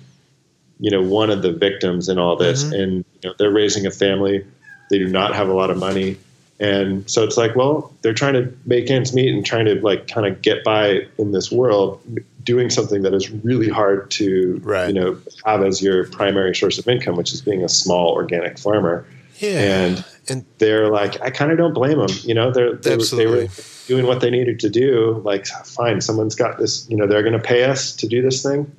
[0.79, 2.81] you know, one of the victims in all this, Mhm.
[2.81, 4.45] and you know, they're raising a family,
[4.89, 6.15] they do not have a lot of money,
[6.61, 10.07] and so it's like, well, they're trying to make ends meet and trying to like
[10.07, 12.01] kind of get by in this world,
[12.49, 14.87] doing something that is really hard to, Right.
[14.87, 18.57] you know, have as your primary source of income, which is being a small organic
[18.57, 19.05] farmer.
[19.37, 19.59] Yeah.
[19.85, 22.09] And And- they're like, I kind of don't blame them.
[22.23, 23.47] You know, they're, they, were- they were
[23.87, 25.21] doing what they needed to do.
[25.23, 28.41] Like, fine, someone's got this, you know, they're going to pay us to do this
[28.43, 28.69] thing.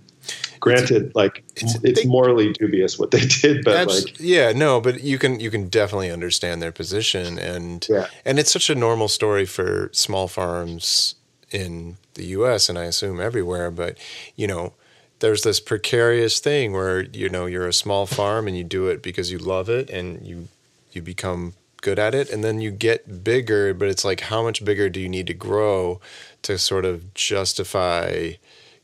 [0.60, 4.78] Granted, like it's- it's, they- morally dubious what they did, but Abs- like, yeah, no,
[4.80, 8.06] but you can you can definitely understand their position and Yeah.
[8.26, 11.14] and it's such a normal story for small farms
[11.50, 13.98] in the US and I assume everywhere, but
[14.36, 14.74] you know,
[15.20, 19.02] there's this precarious thing where you know you're a small farm and you do it
[19.02, 20.48] because you love it and you
[20.92, 24.64] you become good at it and then you get bigger, but it's like how much
[24.64, 26.00] bigger do you need to grow
[26.42, 28.32] to sort of justify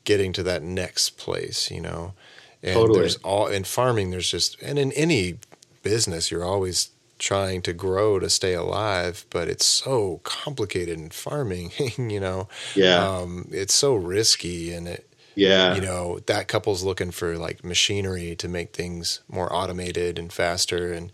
[0.05, 2.15] getting to that next place, you know?
[2.63, 3.01] And Totally.
[3.01, 5.39] there's all in farming there's just and in any
[5.83, 11.73] business you're always trying to grow to stay alive, but it's so complicated in farming,
[11.99, 12.49] you know.
[12.75, 17.63] yeah, Um, it's so risky and it yeah, you know that couple's looking for like
[17.63, 21.13] machinery to make things more automated and faster and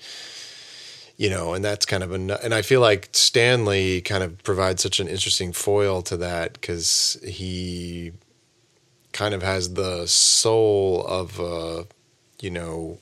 [1.17, 4.83] you know and that's kind of a and i feel like stanley kind of provides
[4.83, 8.12] such an interesting foil to that because he
[9.12, 11.87] kind of has the soul of a
[12.41, 12.99] you know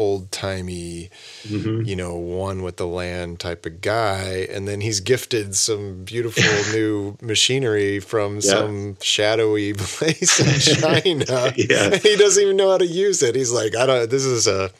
[0.00, 1.10] old timey
[1.48, 1.86] Mhm.
[1.86, 6.42] you know, one with the land type of guy, and then he's gifted some beautiful
[6.72, 11.52] new machinery from some shadowy place in China.
[11.56, 11.84] Yeah.
[11.92, 13.34] And he doesn't even know how to use it.
[13.34, 14.10] He's like, I don't.
[14.10, 14.70] This is a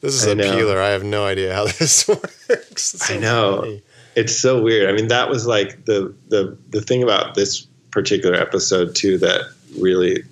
[0.00, 0.54] this is I a know.
[0.56, 0.80] peeler.
[0.80, 2.94] I have no idea how this works.
[2.94, 3.60] It's I know.
[3.60, 3.82] funny.
[4.16, 4.88] it's so weird.
[4.88, 9.42] I mean, that was like the the the thing about this particular episode too that
[9.78, 10.22] really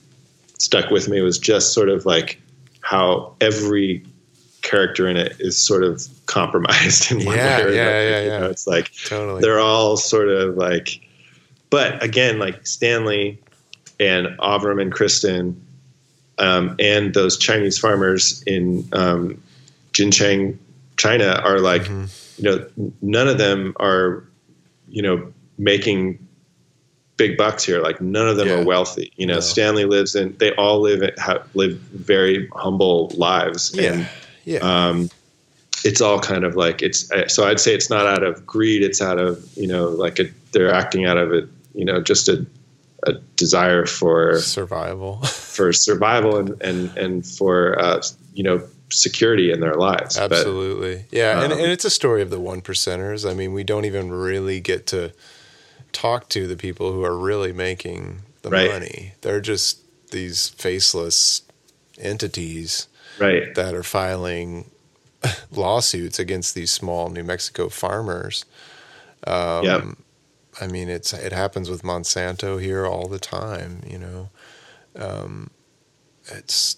[0.58, 2.40] stuck with me was just sort of like
[2.82, 4.02] how every
[4.70, 8.08] character in it is sort of compromised in one Yeah, way or yeah, another.
[8.10, 8.38] yeah, You yeah.
[8.38, 9.40] know, it's like Totally.
[9.40, 11.00] they're all sort of like,
[11.70, 13.38] but again, like Stanley
[13.98, 15.60] and Avram and Kristen,
[16.38, 19.42] um, and those Chinese farmers in um,
[19.92, 20.56] Jinxiang,
[20.96, 22.04] China, are like, Mm-hmm.
[22.38, 24.24] you know, none of them are,
[24.88, 26.18] you know, making
[27.18, 27.82] big bucks here.
[27.82, 28.60] Like none of them Yeah.
[28.60, 29.12] are wealthy.
[29.16, 29.40] You know, No.
[29.40, 30.34] Stanley lives in.
[30.38, 33.72] They all live in, ha, live very humble lives.
[33.74, 33.92] Yeah.
[33.92, 34.08] And,
[34.50, 34.58] yeah.
[34.88, 35.08] um,
[35.84, 38.82] it's all kind of like it's uh, so I'd say it's not out of greed
[38.82, 42.28] it's out of you know like a, they're acting out of it you know just
[42.28, 42.44] a,
[43.04, 45.22] a desire for Survival.
[45.24, 48.02] for survival and and and for uh,
[48.34, 51.04] you know security in their lives But- Absolutely.
[51.12, 51.42] yeah.
[51.44, 53.28] and, um, and it's a story of the one percenters.
[53.28, 55.12] I mean, we don't even really get to
[55.92, 58.68] talk to the people who are really making the Right.
[58.68, 59.12] money.
[59.20, 59.78] They're just
[60.10, 61.42] these faceless
[61.98, 62.88] entities
[63.20, 64.70] right that are filing
[65.52, 68.44] lawsuits against these small New Mexico farmers.
[69.26, 69.82] Um, yeah
[70.60, 73.82] I mean, it's it happens with Monsanto here all the time.
[73.86, 74.30] You know,
[74.96, 75.50] um,
[76.26, 76.76] it's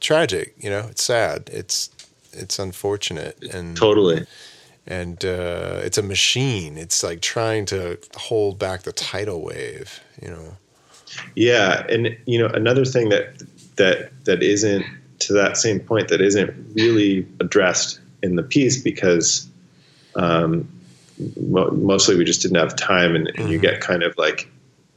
[0.00, 0.54] tragic.
[0.58, 1.50] You know, it's sad.
[1.52, 1.90] It's
[2.32, 4.26] it's unfortunate, and totally
[4.86, 6.78] and uh, it's a machine.
[6.78, 10.00] It's like trying to hold back the tidal wave.
[10.22, 10.56] You know,
[11.34, 13.42] Yeah, and you know another thing that
[13.76, 14.84] that that isn't
[15.20, 19.46] to that same point that isn't really addressed in the piece because
[20.16, 20.68] um,
[21.36, 23.62] mo- mostly we just didn't have time, and, and you Mhm.
[23.62, 24.48] get kind of like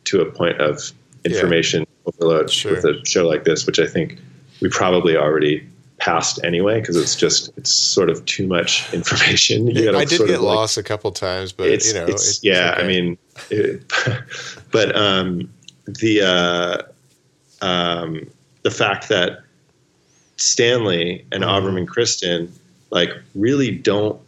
[0.06, 0.92] to a point of
[1.26, 2.74] information overload Sure.
[2.76, 4.18] with a show like this, which I think
[4.62, 5.64] we probably already
[5.98, 9.68] passed anyway because it's just it's sort of too much information.
[9.68, 12.06] You gotta I did sort get like, lost a couple times, but it's, you know,
[12.08, 12.72] it's, it's yeah.
[12.74, 12.84] okay.
[12.84, 13.18] I mean,
[13.52, 13.84] it,
[14.72, 15.52] but um,
[15.86, 16.22] the
[17.62, 18.28] uh, um,
[18.64, 19.44] the fact that
[20.42, 21.48] Stanley and Mhm.
[21.50, 22.52] Avram and Kristen
[22.90, 24.20] like really don't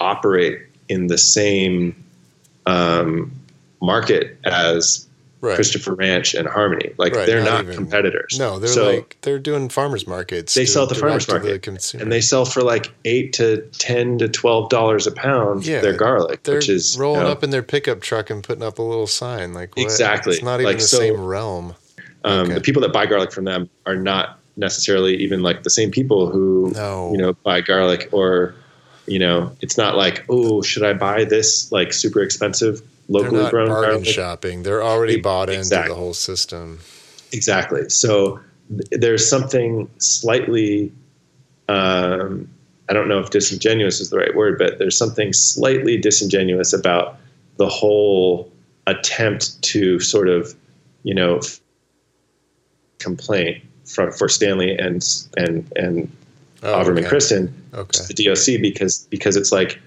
[0.00, 1.94] operate in the same
[2.66, 3.32] um,
[3.80, 5.06] market as
[5.40, 5.54] right.
[5.56, 6.92] Christopher Ranch and Harmony.
[6.98, 8.38] Like Right, they're not not, competitors.
[8.38, 10.54] No, they're so, like they're doing farmers markets.
[10.54, 13.62] They sell at the farmers to the market, and they sell for like eight to
[13.78, 15.66] ten to twelve dollars a pound.
[15.66, 18.42] Yeah, their garlic, they're which is you rolling know, up in their pickup truck and
[18.44, 19.82] putting up a little sign like what?
[19.82, 20.34] Exactly.
[20.34, 21.74] It's not even Like, the so- same realm.
[22.24, 22.54] Um, Okay.
[22.54, 26.28] The people that buy garlic from them are not necessarily even like the same people
[26.30, 27.10] who No.
[27.12, 28.54] you know buy garlic or
[29.06, 33.68] you know it's not like oh should I buy this like super expensive locally grown
[33.68, 34.06] garlic?
[34.06, 34.62] shopping.
[34.62, 36.78] They're already bought into the whole system.
[37.32, 37.88] Exactly.
[37.88, 40.92] So th- there's something slightly
[41.68, 42.48] um,
[42.88, 47.16] I don't know if disingenuous is the right word, but there's something slightly disingenuous about
[47.56, 48.50] the whole
[48.86, 50.54] attempt to sort of
[51.04, 51.60] you know f-
[52.98, 53.62] complaint
[53.94, 55.02] for, for Stanley and
[55.36, 56.10] and and
[56.64, 56.98] Oh, Avram okay.
[57.00, 58.04] and Kristen Okay.
[58.06, 59.80] to the DOC because because it's like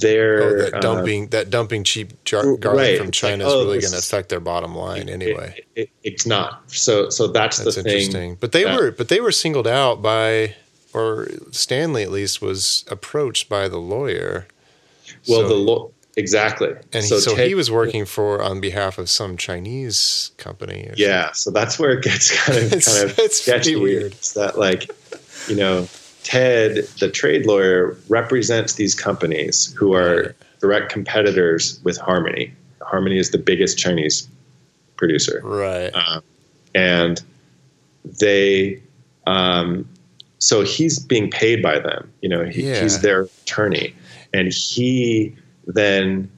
[0.00, 2.60] they're Oh, that uh, dumping that dumping cheap jar- right.
[2.60, 5.54] garlic from It's like, China oh, is really going to affect their bottom line anyway.
[5.56, 6.62] it- it- it's not.
[6.70, 7.92] So so that's, That's the thing.
[7.92, 8.36] interesting.
[8.38, 10.54] But they that- were but they were singled out by
[10.92, 14.46] or Stanley at least was approached by the lawyer.
[15.26, 16.74] Well, So- the lo- exactly.
[16.92, 20.90] and so, so he was working for on behalf of some Chinese company.
[20.96, 23.76] Yeah, so that's where it gets kind of It's- kind of it's sketchy.
[23.76, 24.12] weird.
[24.12, 24.90] It's that like,
[25.48, 25.86] you know,
[26.24, 32.52] Ted, the trade lawyer, represents these companies who are direct competitors with Harmony.
[32.82, 34.28] Harmony is the biggest Chinese
[34.96, 35.40] producer.
[35.44, 35.90] Right.
[35.94, 36.22] Um,
[36.74, 37.22] and
[38.04, 38.82] they
[39.26, 39.88] um,
[40.38, 42.80] so he's being paid by them you know he, Yeah.
[42.82, 43.94] he's their attorney
[44.32, 45.34] and he
[45.68, 46.30] then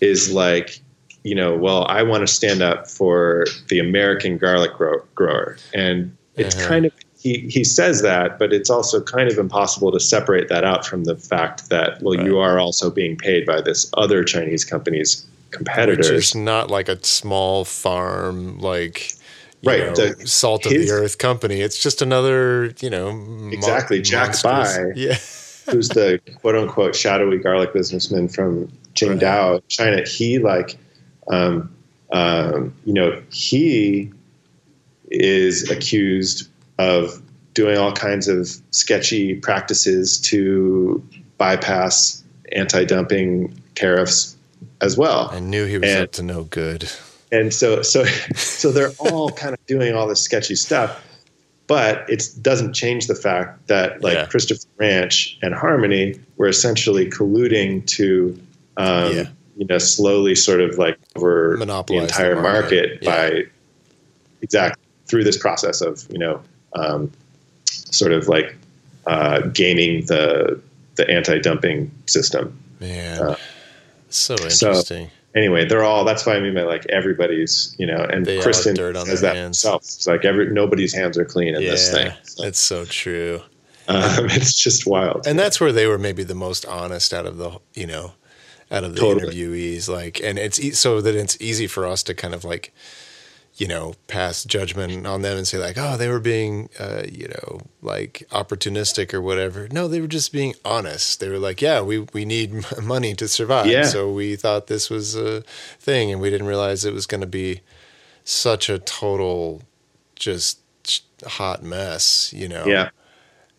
[0.00, 0.80] is like
[1.24, 6.16] you know well i want to stand up for the american garlic grow- grower and
[6.36, 6.68] it's Uh-huh.
[6.68, 10.64] kind of he, he says that but it's also kind of impossible to separate that
[10.64, 14.64] out from the fact that well you are also being paid by this other chinese
[14.64, 19.14] company's competitors Which is not like a small farm, like
[19.62, 21.60] Right, know, the- salt of the earth company.
[21.60, 23.10] It's just another, you know,
[23.52, 24.92] Exactly, Jack monstrous- Bai.
[24.96, 25.18] Yeah,
[25.70, 30.76] who's the quote unquote shadowy garlic businessman from Qingdao, China, he like,
[31.30, 31.74] um,
[32.12, 34.12] um, you know, he
[35.10, 36.48] is accused
[36.78, 37.20] of
[37.54, 41.04] doing all kinds of sketchy practices to
[41.38, 44.36] bypass anti-dumping tariffs
[44.80, 45.28] as well.
[45.32, 46.90] I knew he was And- up to no good.
[47.32, 48.04] And so, so,
[48.34, 51.00] so they're all kind of doing all this sketchy stuff,
[51.70, 54.26] but it doesn't change the fact that like Yeah.
[54.26, 58.36] Christopher Ranch and Harmony were essentially colluding to
[58.76, 59.24] um, Yeah.
[59.56, 63.04] you know, slowly sort of like over the Monopolize the entire market.
[63.04, 63.44] market, by
[64.42, 66.42] exactly through this process of you know,
[66.74, 67.08] um,
[67.66, 68.56] sort of like
[69.06, 70.60] uh, gaming the
[70.96, 72.52] the anti-dumping system.
[72.80, 73.36] Man, Uh,
[74.08, 75.10] so so- interesting.
[75.34, 76.04] Anyway, they're all.
[76.04, 77.74] That's what I mean by like everybody's.
[77.78, 79.64] You know, and They Kristen dirt on says that hands.
[79.64, 82.12] It's like every nobody's hands are clean in yeah, this thing.
[82.24, 83.40] So, it's so true.
[83.88, 85.26] um, it's just wild.
[85.26, 88.12] and that's where they were maybe the most honest out of the you know
[88.70, 89.34] out of the Totally.
[89.34, 92.72] interviewees like and it's e- so that it's easy for us to kind of like
[93.60, 97.28] you know pass judgment on them and say like oh they were being uh, you
[97.28, 99.68] know like opportunistic or whatever.
[99.68, 101.20] No they were just being honest.
[101.20, 103.66] They were like yeah we we need money to survive.
[103.66, 103.84] Yeah.
[103.84, 105.42] so we thought this was a
[105.78, 107.60] thing and we didn't realize it was going to be
[108.24, 109.62] such a total
[110.16, 110.58] just
[111.26, 112.64] hot mess you know?
[112.64, 112.88] Yeah,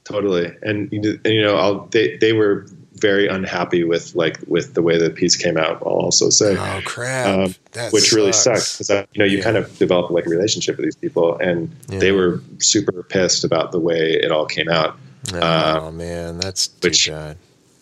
[0.03, 0.51] totally.
[0.63, 2.65] And you and, you know, I'll, they they were
[3.01, 5.81] very unhappy with like with the way the piece came out.
[5.85, 8.67] I'll also say, oh crap um, that which really sucks.
[8.69, 9.43] sucks because you know you Yeah.
[9.43, 13.71] kind of develop like a relationship with these people, and they were super pissed about
[13.71, 14.97] the way it all came out.
[15.33, 15.39] Oh
[15.87, 17.37] Uh, man, that's which- bad.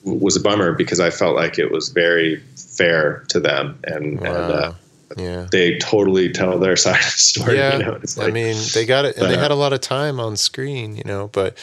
[0.05, 2.41] Was a bummer because I felt like it was very
[2.78, 4.72] fair to them, and, and uh,
[5.17, 5.47] yeah.
[5.51, 7.57] they totally tell their side of the story.
[7.57, 7.78] Yeah.
[7.78, 7.99] you know?
[8.01, 10.38] it's I mean, they got it, and they uh, had a lot of time on
[10.38, 11.30] screen, you know.
[11.34, 11.57] But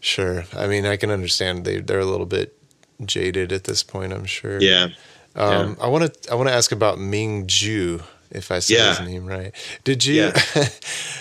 [0.00, 2.54] sure, I mean, I can understand they they're a little bit
[3.06, 4.12] jaded at this point.
[4.12, 4.60] I'm sure.
[4.60, 4.88] yeah,
[5.36, 8.96] Um, I want to I want to ask about Ming Ju, if I say Yeah.
[8.96, 9.52] his name right.
[9.84, 10.30] Did you Yeah.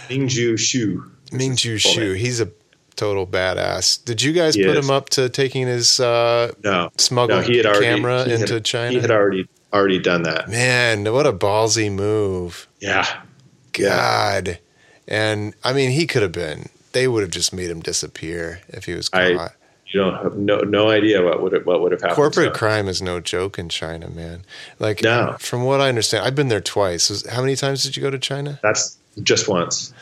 [0.09, 1.03] Mingju Shu.
[1.32, 2.13] Ming Ju Shu?
[2.13, 2.49] He's a
[2.95, 4.03] total badass.
[4.03, 4.86] Did you guys He put is.
[4.86, 8.41] him up to taking his uh, No, smuggled no, he had already camera he had-
[8.41, 8.91] into China?
[8.91, 10.49] He had already already done that.
[10.49, 12.67] Man, what a ballsy move!
[12.80, 13.05] Yeah,
[13.73, 14.59] God.
[15.07, 16.69] And I mean, he could have been.
[16.91, 19.53] They would have just made him disappear if he was I- caught.
[19.91, 22.15] You don't have no no idea what would what would have happened.
[22.15, 24.43] Corporate crime is no joke in China, man.
[24.77, 25.35] Like, No.
[25.39, 27.25] from what I understand, I've been there twice.
[27.27, 28.59] How many times did you go to China?
[28.61, 29.93] That's just once.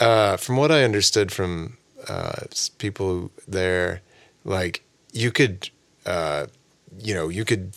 [0.00, 1.76] Uh, from what I understood from
[2.08, 2.42] uh,
[2.78, 4.00] people there,
[4.44, 4.82] like
[5.12, 5.68] you could,
[6.06, 6.46] uh,
[6.98, 7.72] you know, you could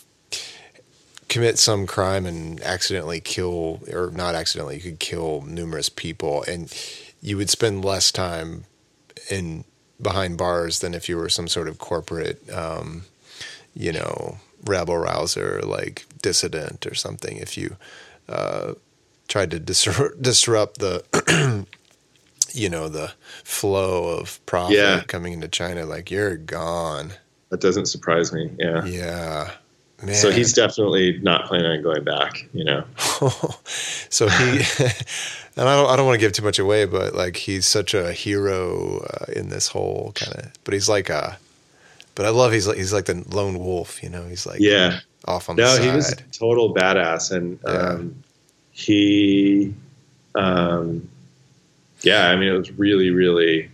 [1.28, 6.72] commit some crime and accidentally kill, or not accidentally, you could kill numerous people, and
[7.20, 8.64] you would spend less time
[9.30, 9.64] in
[10.00, 13.02] behind bars than if you were some sort of corporate, um,
[13.74, 17.36] you know, rabble rouser, like dissident or something.
[17.38, 17.76] If you
[18.28, 18.74] uh,
[19.28, 21.04] tried to disrupt, disrupt the
[22.52, 23.12] you know the
[23.44, 25.02] flow of profit Yeah.
[25.06, 27.12] coming into China, like you're gone.
[27.50, 28.50] That doesn't surprise me.
[28.58, 28.84] Yeah.
[28.84, 29.50] Yeah,
[30.02, 30.14] man.
[30.14, 32.46] So he's definitely not planning on going back.
[32.52, 32.84] You know.
[33.64, 34.48] so he,
[35.56, 37.94] and I don't, I don't want to give too much away, but like he's such
[37.94, 40.52] a hero uh, in this whole kind of.
[40.64, 41.38] But he's like a,
[42.14, 44.02] but I love he's like he's like the lone wolf.
[44.02, 45.00] You know, he's like Yeah.
[45.26, 47.70] off on the No, he was a total badass, and Yeah.
[47.72, 48.22] um,
[48.72, 49.72] he,
[50.34, 51.08] um,
[52.02, 53.70] yeah, I mean, it was really, really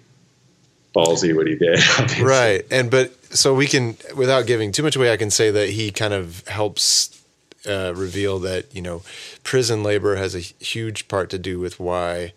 [0.95, 1.79] ballsy what he did.
[1.99, 2.23] obviously.
[2.25, 5.71] right and but so we can without giving too much away i can say that
[5.71, 7.23] he kind of helps
[7.69, 9.03] uh, reveal that you know
[9.45, 12.33] prison labor has a huge part to do with why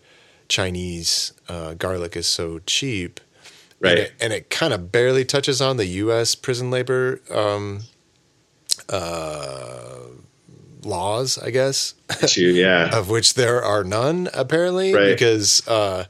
[0.48, 3.20] chinese uh, garlic is so cheap
[3.78, 3.90] Right.
[3.90, 7.82] and it, and it kind of barely touches on the us prison labor um,
[8.88, 9.98] uh,
[10.82, 12.90] laws i guess Issue, yeah.
[12.96, 15.08] of which there are none apparently Right.
[15.08, 16.04] because uh,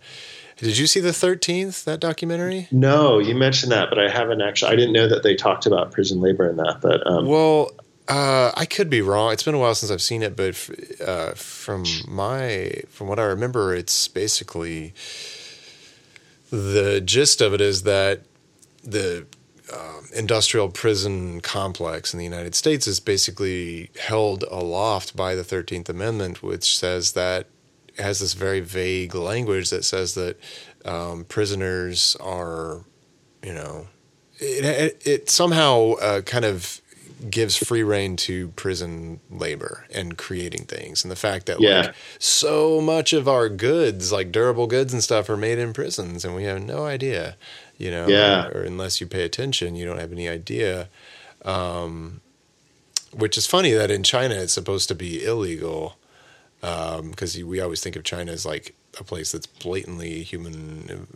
[0.57, 4.73] did you see the 13th that documentary No, you mentioned that, but I haven't actually.
[4.73, 6.81] I didn't know that they talked about prison labor in that.
[6.81, 7.73] But um, Well,
[8.09, 9.33] uh, I could be wrong.
[9.33, 13.19] It's been a while since I've seen it, but f- uh, from my from what
[13.19, 14.95] I remember, it's basically
[16.51, 18.23] the gist of it is that
[18.85, 19.27] the
[19.73, 25.89] um, industrial prison complex in the United States is basically held aloft by the Thirteenth
[25.89, 27.49] Amendment, which says that
[27.99, 30.39] has this very vague language that says that
[30.85, 32.85] um, prisoners are,
[33.43, 33.89] you know,
[34.39, 36.81] it, it, it somehow uh, kind of
[37.31, 41.81] gives free reign to prison labor and creating things and the fact that Yeah.
[41.81, 46.27] like so much of our goods like durable goods and stuff are made in prisons
[46.27, 47.37] and we have no idea
[47.79, 48.49] you know Yeah.
[48.49, 50.91] or, unless you pay attention you don't have any idea
[51.47, 52.21] um,
[53.15, 55.97] which is funny that in china it's supposed to be illegal
[56.61, 61.07] because we always think of china as like a place that's blatantly human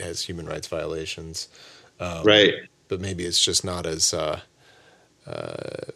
[0.00, 1.48] has human rights violations
[2.00, 2.54] right.
[2.88, 4.40] but maybe it's just not as uh,
[5.26, 5.92] uh,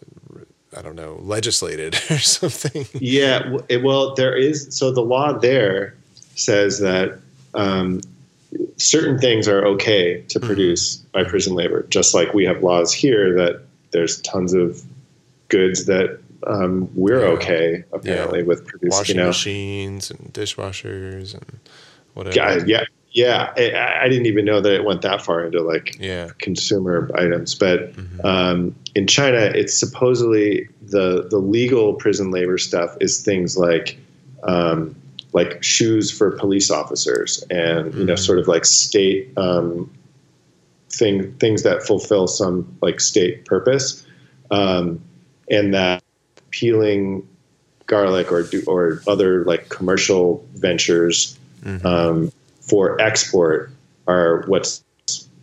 [0.77, 2.87] I don't know legislated or something.
[2.95, 3.59] Yeah.
[3.83, 4.69] Well, there is.
[4.71, 5.95] So the law there
[6.37, 7.19] says that
[7.55, 8.01] um,
[8.77, 13.35] certain things are okay to produce by prison labor, just like we have laws here
[13.35, 14.83] that there's tons of
[15.49, 17.33] goods that um, we're Yeah.
[17.37, 18.91] okay apparently with producing.
[18.91, 21.59] washing You know, machines and dishwashers and
[22.15, 22.37] whatever.
[22.37, 23.53] yeah, yeah, yeah.
[23.57, 26.31] I, I didn't even know that it went that far into like Yeah.
[26.39, 27.55] consumer items.
[27.55, 28.25] But Mhm.
[28.25, 33.97] um, in China, it's supposedly the the legal prison labor stuff is things like
[34.45, 34.95] um,
[35.33, 38.19] like shoes for police officers and you know Mhm.
[38.19, 39.89] sort of like state um,
[40.91, 44.05] thing things that fulfill some like state purpose,
[44.51, 45.01] um,
[45.51, 46.03] and that
[46.51, 47.27] peeling
[47.87, 51.85] garlic or do, or other like commercial ventures Mhm.
[51.85, 53.71] um, for export
[54.07, 54.83] are what's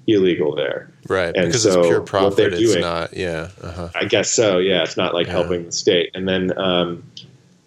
[0.07, 0.89] illegal there.
[1.09, 1.35] right.
[1.35, 2.37] and Because so it's pure what profit.
[2.37, 3.15] they're It's doing- not.
[3.15, 3.49] Yeah.
[3.61, 3.89] Uh-huh.
[3.95, 4.57] I guess so.
[4.57, 5.33] Yeah, it's not like Yeah.
[5.33, 6.09] helping the state.
[6.13, 7.03] And then, um,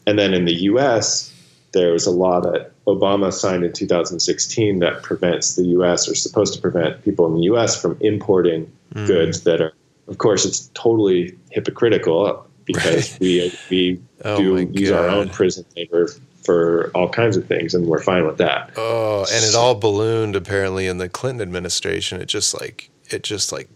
[0.06, 1.30] and then in the U.S.,
[1.72, 6.08] there was a law that Obama signed in 2016 that prevents the U.S.
[6.08, 7.80] or supposed to prevent people in the U.S.
[7.80, 9.06] from importing Mm.
[9.06, 9.72] goods that are.
[10.08, 16.08] Of course, it's totally hypocritical because we we Oh do use our own prison labor
[16.44, 18.70] for all kinds of things, and we're fine with that.
[18.76, 22.20] Oh, and it all ballooned apparently in the Clinton administration.
[22.20, 23.68] It just like it just like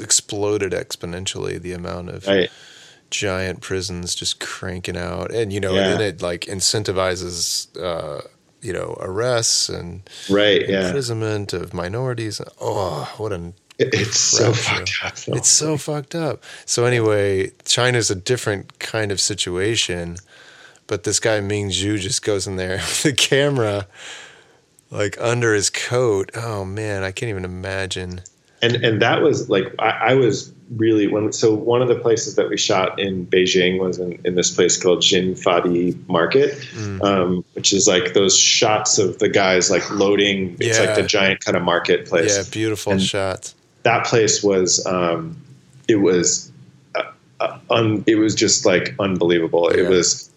[0.00, 2.50] exploded exponentially the amount of Right?
[3.10, 5.82] giant prisons just cranking out, and you know, Yeah.
[5.90, 8.22] and then it like incentivizes uh,
[8.60, 10.68] you know arrests and Right.
[10.68, 10.86] Yeah.
[10.86, 12.40] imprisonment of minorities.
[12.60, 15.16] Oh, what It- It's so fucked up.
[15.16, 15.34] though.
[15.34, 16.42] It's so fucked up.
[16.64, 20.16] So anyway, China's a different kind of situation,
[20.86, 23.86] but this guy Ming Zhu just goes in there with the camera
[24.90, 26.30] like under his coat.
[26.36, 28.20] Oh man, I can't even imagine.
[28.62, 32.36] and and that was like I, I was really when so one of the places
[32.36, 37.02] that we shot in Beijing was in, in this place called Xinfadi Market, Mm.
[37.04, 40.56] um, which is like those shots of the guys like loading.
[40.60, 40.84] It's Yeah.
[40.86, 42.36] like the giant kind of marketplace.
[42.36, 43.54] Yeah, beautiful And- shots.
[43.84, 45.36] That place was um,
[45.88, 46.50] it was
[46.94, 47.02] uh,
[47.40, 49.70] uh, un, it was just like unbelievable.
[49.72, 49.84] Yeah.
[49.84, 50.30] It was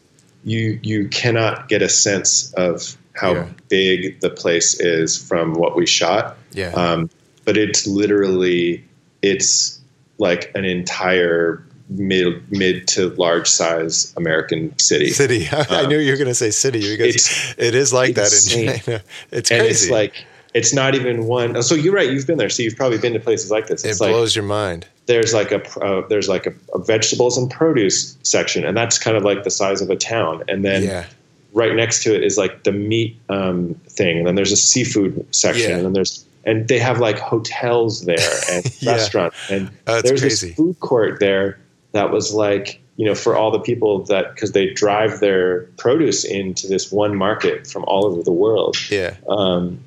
[0.43, 3.47] you you cannot get a sense of how Yeah.
[3.69, 6.71] big the place is from what we shot Yeah.
[6.73, 7.09] um,
[7.45, 8.83] but it's literally
[9.23, 9.79] it's
[10.19, 15.47] like an entire mid mid to large size American city, city.
[15.51, 18.81] I um, knew you were going to say city because it is like that in
[18.83, 19.01] China.
[19.31, 19.67] It's crazy.
[19.69, 20.25] it's like
[20.57, 21.61] it's not even one.
[21.63, 22.09] So you're right.
[22.11, 23.85] You've been there, so you've probably been to places like this.
[23.85, 24.87] it It's like blows your mind.
[25.05, 29.15] there's like a uh, there's like a, a vegetables and produce section, and that's kind
[29.17, 30.43] of like the size of a town.
[30.47, 31.05] And then yeah.
[31.53, 35.25] right next to it is like the meat um, thing, and then there's a seafood
[35.35, 35.77] section, Yeah.
[35.77, 38.17] and then there's and they have like hotels there
[38.51, 38.91] and Yeah.
[38.93, 40.47] restaurants, and Oh, there's crazy.
[40.47, 41.59] this food court there
[41.91, 46.23] that was like you know for all the people that because they drive their produce
[46.25, 49.13] into this one market from all over the world, Yeah.
[49.29, 49.79] um,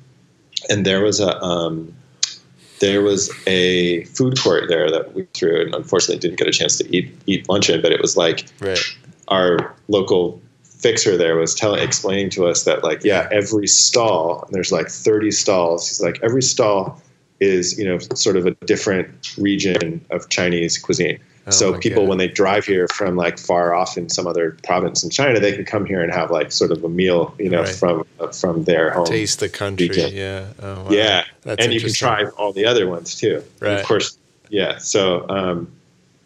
[0.69, 1.93] and there was a um,
[2.79, 6.77] there was a food court there that we threw, and unfortunately didn't get a chance
[6.77, 8.79] to eat eat lunch in, but it was like Right.
[9.27, 14.53] our local fixer there was telling explaining to us that like yeah every stall and
[14.55, 15.87] there's like 30 stalls.
[15.87, 16.99] He's like every stall
[17.39, 22.09] is you know sort of a different region of chinese cuisine Oh so people God.
[22.09, 25.53] when they drive here from like far off in some other province in china they
[25.53, 27.75] can come here and have like sort of a meal you know Right.
[27.75, 29.89] from from their home taste the country.
[29.89, 30.13] Weekend.
[30.13, 30.45] Yeah.
[30.61, 30.91] Oh, wow.
[30.91, 34.17] yeah That's and you can try all the other ones too And of course
[34.49, 35.71] yeah so um,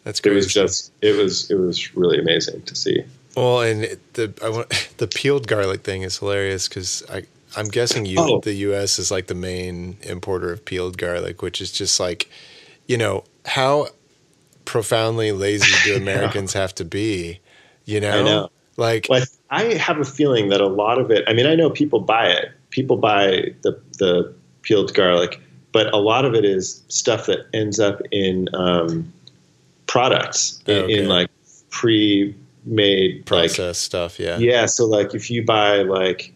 [0.04, 3.02] That's it was just it was it was really amazing to see
[3.36, 7.22] Well, and it- the I want the peeled garlic thing is hilarious because I
[7.56, 8.40] I'm guessing you Oh.
[8.40, 8.98] the U.S.
[8.98, 12.28] is like the main importer of peeled garlic, which is just like,
[12.86, 13.88] you know, how
[14.66, 17.40] profoundly lazy do Americans have to be?
[17.86, 18.50] You know, I know.
[18.76, 21.24] like Well, I have a feeling that a lot of it.
[21.26, 22.50] I mean, I know people buy it.
[22.70, 25.40] People buy the the peeled garlic,
[25.72, 29.10] but a lot of it is stuff that ends up in um,
[29.86, 30.92] products in, Okay.
[30.98, 31.30] in like
[31.70, 34.18] pre-made like processed stuff.
[34.18, 34.66] Yeah, yeah.
[34.66, 36.32] So like if you buy like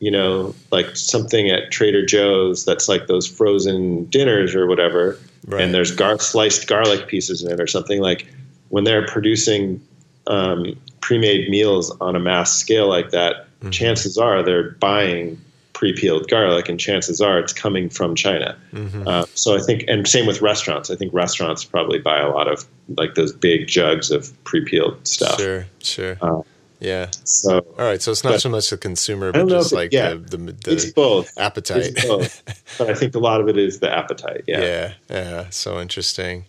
[0.00, 5.62] you know like something at Trader Joe's that's like those frozen dinners or whatever, Right.
[5.62, 8.26] and there's gar- sliced garlic pieces in it or something like
[8.68, 9.80] when they're producing
[10.26, 13.72] um, pre-made meals on a mass scale like that Mhm.
[13.72, 15.40] chances are they're buying
[15.72, 19.06] pre-peeled garlic and chances are it's coming from china Mhm.
[19.06, 22.46] uh, so i think and same with restaurants i think restaurants probably buy a lot
[22.46, 22.64] of
[22.96, 26.18] like those big jugs of pre-peeled stuff Sure, sure.
[26.20, 26.40] Uh,
[26.80, 27.10] yeah.
[27.24, 28.00] so All right.
[28.00, 30.14] So it's not but- so much the consumer, but just it- like yeah.
[30.14, 31.86] the, the, it's both appetite.
[31.86, 32.42] It's both.
[32.78, 36.44] but i think a lot of it is the appetite yeah, Yeah, yeah, so interesting.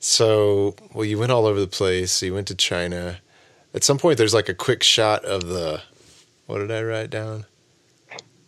[0.00, 2.22] So, well, you went all over the place.
[2.22, 3.18] You went to China.
[3.72, 5.80] At some point, there's like a quick shot of the.
[6.46, 7.46] What did I write down?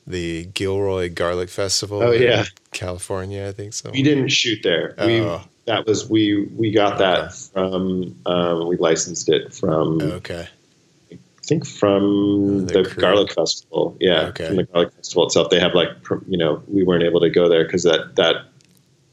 [0.06, 2.02] The Gilroy Garlic Festival.
[2.02, 2.44] Oh, in yeah.
[2.72, 3.48] California.
[3.48, 3.90] I think so.
[3.90, 5.40] we didn't shoot there we Oh.
[5.64, 10.46] that was we we got that from um, we licensed it from Okay.
[11.46, 12.94] I think from The the.
[13.00, 13.96] Garlic Festival.
[14.00, 14.48] Yeah, Okay.
[14.48, 15.48] from the Garlic Festival itself.
[15.50, 15.90] They have like
[16.28, 18.46] you know we weren't able to go there because that that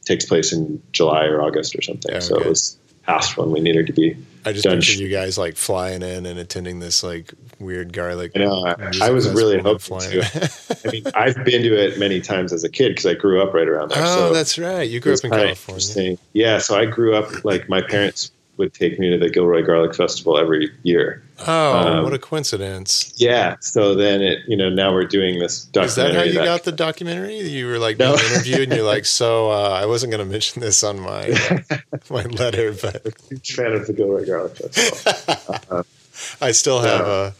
[0.05, 2.19] takes place in July or August or something.
[2.21, 2.45] So Okay.
[2.45, 4.17] it was past when we needed to be.
[4.45, 4.77] I just Done.
[4.79, 8.31] pictured you guys like flying in and attending this like weird garlic.
[8.36, 8.65] I know.
[8.65, 10.51] I, I was really hoping flying to.
[10.88, 13.53] I mean, I've been to it many times as a kid because I grew up
[13.53, 14.01] right around there.
[14.03, 14.89] oh, so that's right.
[14.89, 16.17] You grew up in California.
[16.34, 19.95] Yeah, so I grew up like my parents would take me to the Gilroy Garlic
[19.95, 21.23] Festival every year.
[21.47, 23.11] Oh, Um, what a coincidence!
[23.17, 25.87] Yeah, so then it, you know, now we're doing this documentary.
[25.87, 27.39] Is that how you got the documentary?
[27.39, 28.13] You were like No.
[28.13, 31.77] interviewed, and you're like, "So uh, I wasn't going to mention this on my uh,
[32.09, 35.83] my letter, but huge fan of the Gilroy Garlic Festival.
[36.41, 37.33] I still have a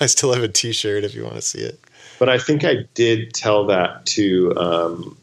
[0.00, 1.78] I still have a T-shirt if you want to see it."
[2.18, 5.16] but I think I did tell that to um,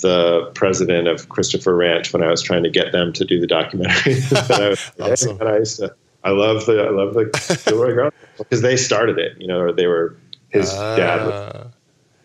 [0.00, 3.46] the president of Christopher Ranch when I was trying to get them to do the
[3.46, 4.14] documentary.
[4.32, 5.38] I, was, Awesome.
[5.42, 5.94] I, used to,
[6.24, 9.40] I love the I love the Gilroy Garlic because they started it.
[9.40, 10.16] You know, or they were
[10.50, 11.20] his dad.
[11.20, 11.66] Ah.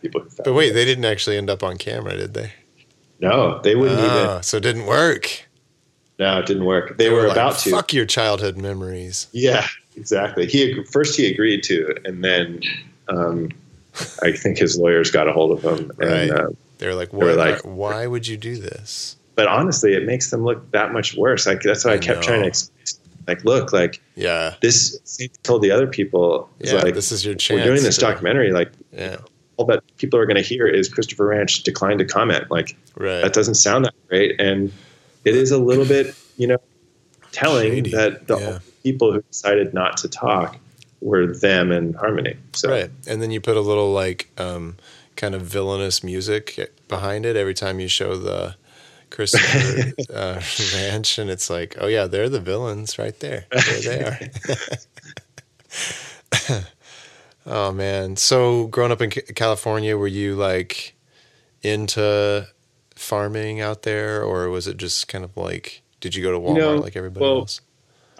[0.01, 0.73] people But wait, it.
[0.73, 2.53] they didn't actually end up on camera, did they?
[3.19, 4.11] no, they wouldn't even.
[4.11, 5.47] Ah, so it didn't work.
[6.19, 6.97] No, it didn't work.
[6.97, 7.71] They, were, like, about to.
[7.71, 9.27] Fuck your childhood memories.
[9.31, 9.65] Yeah,
[9.95, 10.45] exactly.
[10.45, 12.61] He first he agreed to, and then
[13.07, 13.49] um,
[14.21, 15.91] I think his lawyers got a hold of him.
[15.97, 16.29] Right.
[16.29, 16.49] And, uh,
[16.83, 17.37] They were like, "What?
[17.37, 21.47] like- why would you do this?" but honestly, it makes them look that much worse.
[21.47, 22.27] Like that's what I, I kept know.
[22.27, 22.73] trying to explain.
[23.25, 24.99] Like, look, like Yeah, this.
[25.43, 26.73] told the other people, yeah.
[26.81, 27.59] like this is your chance.
[27.61, 28.51] we're doing this to- documentary.
[28.51, 29.15] Like Yeah,
[29.55, 32.51] all that people are going to hear is Christopher Ranch declined to comment.
[32.51, 33.21] Like right.
[33.21, 34.73] that doesn't sound that great, and
[35.23, 36.57] it is a little bit, you know,
[37.31, 37.91] telling Shady.
[37.91, 38.59] that the Yeah.
[38.83, 40.57] people who decided not to talk
[40.99, 42.35] were them and Harmony.
[42.53, 42.91] So Right.
[43.07, 44.75] And then you put a little like um,
[45.15, 48.55] kind of villainous music behind it every time you show the
[49.09, 50.41] Christopher uh,
[50.75, 53.45] Ranch, and it's like, oh yeah, they're the villains right there.
[53.51, 54.19] There they are.
[57.45, 58.15] oh man.
[58.15, 60.95] So growing up in California, were you like
[61.61, 62.47] into
[62.95, 66.57] farming out there, or was it just kind of like, did you go to Walmart
[66.57, 67.61] know, like everybody well, else?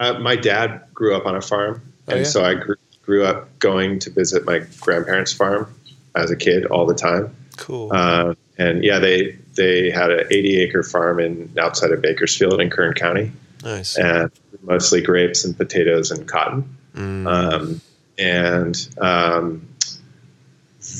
[0.00, 2.26] Uh, my dad grew up on a farm, Oh, and yeah?
[2.26, 5.74] so I grew, grew up going to visit my grandparents' farm
[6.14, 7.34] as a kid all the time.
[7.56, 7.90] Cool.
[7.92, 12.70] Uh, and yeah, they they had an 80 acre farm in outside of Bakersfield in
[12.70, 13.96] Kern County, nice.
[13.96, 14.30] and
[14.62, 16.76] mostly grapes and potatoes and cotton.
[16.94, 17.80] Mm, Um,
[18.18, 19.68] and um,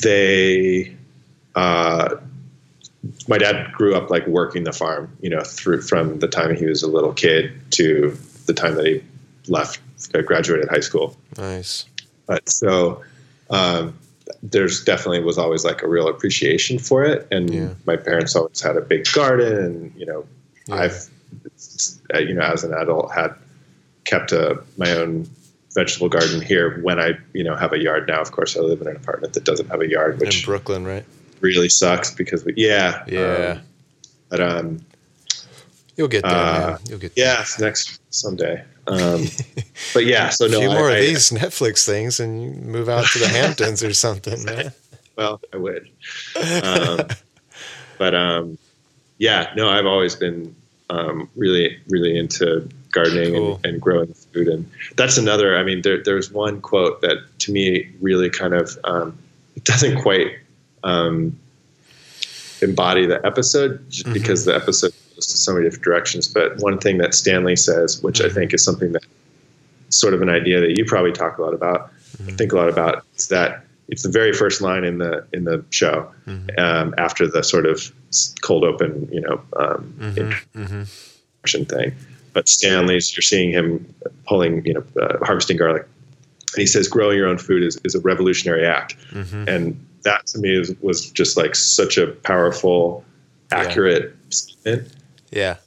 [0.01, 0.95] they,
[1.55, 2.15] uh,
[3.27, 6.65] my dad grew up like working the farm, you know, through from the time he
[6.65, 9.01] was a little kid to the time that he
[9.47, 9.79] left,
[10.25, 11.15] graduated high school.
[11.37, 11.85] nice.
[12.25, 13.03] But so
[13.49, 13.97] um,
[14.43, 17.69] there's definitely was always like a real appreciation for it, and Yeah.
[17.85, 20.25] my parents always had a big garden, and you know,
[20.67, 20.75] Yeah.
[20.75, 21.09] I've
[22.13, 23.33] uh, you know as an adult had
[24.05, 25.27] kept a, my own
[25.73, 28.21] vegetable garden here when I you know have a yard now.
[28.21, 30.85] Of course, I live in an apartment that doesn't have a yard, in which Brooklyn,
[30.85, 31.05] right?
[31.41, 33.51] really sucks because we yeah Yeah.
[33.57, 33.61] um,
[34.29, 34.79] but um
[35.97, 36.77] You'll get there, Uh.
[36.89, 37.25] You'll get there.
[37.25, 39.25] yeah next someday um
[39.93, 42.49] but yeah so a no few I- more of I- these Netflix things and you
[42.51, 44.71] move out to the Hamptons or something, man.
[45.15, 45.89] well I would
[46.63, 47.07] um,
[47.97, 48.57] but um,
[49.17, 50.53] yeah, no, I've always been
[50.89, 53.55] um, really, really into gardening Cool.
[53.63, 55.57] and, and growing food, and that's another.
[55.57, 59.17] I mean, there, there's one quote that to me really kind of um,
[59.55, 60.37] it doesn't quite
[60.83, 61.39] um,
[62.61, 64.13] embody the episode Mhm.
[64.13, 64.93] because the episode
[65.23, 66.27] so many different directions.
[66.27, 68.33] But one thing that Stanley says, which I Mhm.
[68.33, 69.03] think is something that
[69.89, 71.91] sort of an idea that you probably talk a lot about,
[72.23, 72.37] Mhm.
[72.37, 75.63] think a lot about, is that it's the very first line in the in the
[75.69, 76.59] show Mhm.
[76.59, 77.91] um, after the sort of
[78.41, 80.87] cold open, you know, um, Mhm, mhm.
[81.43, 81.95] introduction thing.
[82.33, 83.85] But Stanley's, you're seeing him
[84.27, 85.85] pulling, you know, uh, harvesting garlic,
[86.53, 89.47] and he says, "Growing your own food is, is a revolutionary act." Mhm.
[89.47, 93.05] And that to me is, was just like such a powerful,
[93.51, 93.59] Yeah.
[93.59, 94.87] accurate statement.
[95.31, 95.57] Yeah.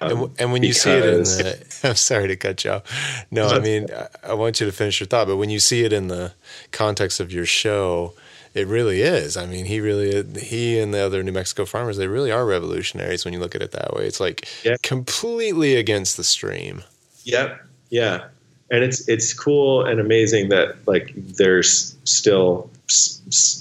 [0.00, 3.26] um, And, and when you see it in the, I'm sorry to cut you off.
[3.30, 3.88] No, I mean,
[4.22, 6.32] I, want you to finish your thought, but when you see it in the
[6.70, 8.14] context of your show,
[8.54, 9.36] it really is.
[9.36, 13.24] I mean, he really, he and the other New Mexico farmers, they really are revolutionaries
[13.24, 14.06] when you look at it that way.
[14.06, 14.76] It's like Yeah.
[14.82, 16.82] completely against the stream.
[17.24, 17.60] Yep.
[17.90, 18.24] Yeah.
[18.70, 22.70] And it's it's cool and amazing that like there's still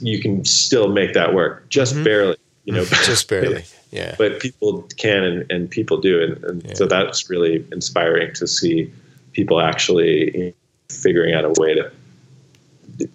[0.02, 2.04] you can still make that work just Mhm.
[2.04, 2.38] barely,
[2.68, 3.64] you know, Just barely.
[3.92, 4.16] Yeah.
[4.18, 8.92] but people can and, and people do and, and so that's really inspiring to see
[9.32, 10.54] people actually
[10.90, 11.90] figuring out a way to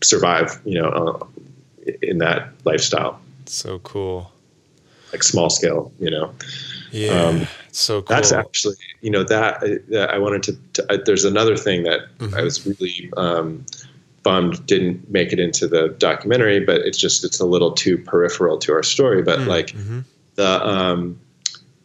[0.02, 1.18] survive you know uh,
[2.00, 4.32] in that lifestyle So cool.
[5.12, 6.32] like small scale, you know.
[6.90, 8.14] Yeah, Um, so cool.
[8.16, 10.52] That's actually, you know, that, that I wanted to.
[10.74, 12.34] to uh, there's another thing that Mhm.
[12.38, 13.64] I was really um,
[14.22, 18.58] bummed didn't make it into the documentary, but it's just it's a little too peripheral
[18.58, 19.22] to our story.
[19.22, 20.04] But like Mhm.
[20.36, 21.18] the, um,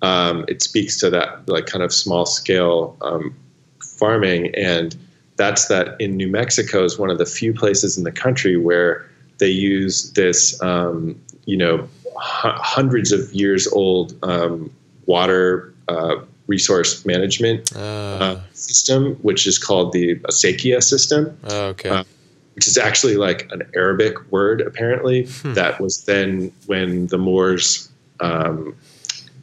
[0.01, 3.33] um, it speaks to that like kind of small scale um,
[3.81, 4.95] farming, and
[5.37, 9.05] that's that in New Mexico is one of the few places in the country where
[9.39, 11.15] they use this, um,
[11.45, 14.71] you know, hu- hundreds of years old um,
[15.05, 16.15] water uh,
[16.47, 21.89] resource management Uh, uh, system, which is called the Acequia system, okay.
[21.89, 22.03] uh,
[22.57, 25.53] which is actually like an Arabic word, apparently, Hmm.
[25.53, 27.87] that was then when the Moors
[28.19, 28.75] um,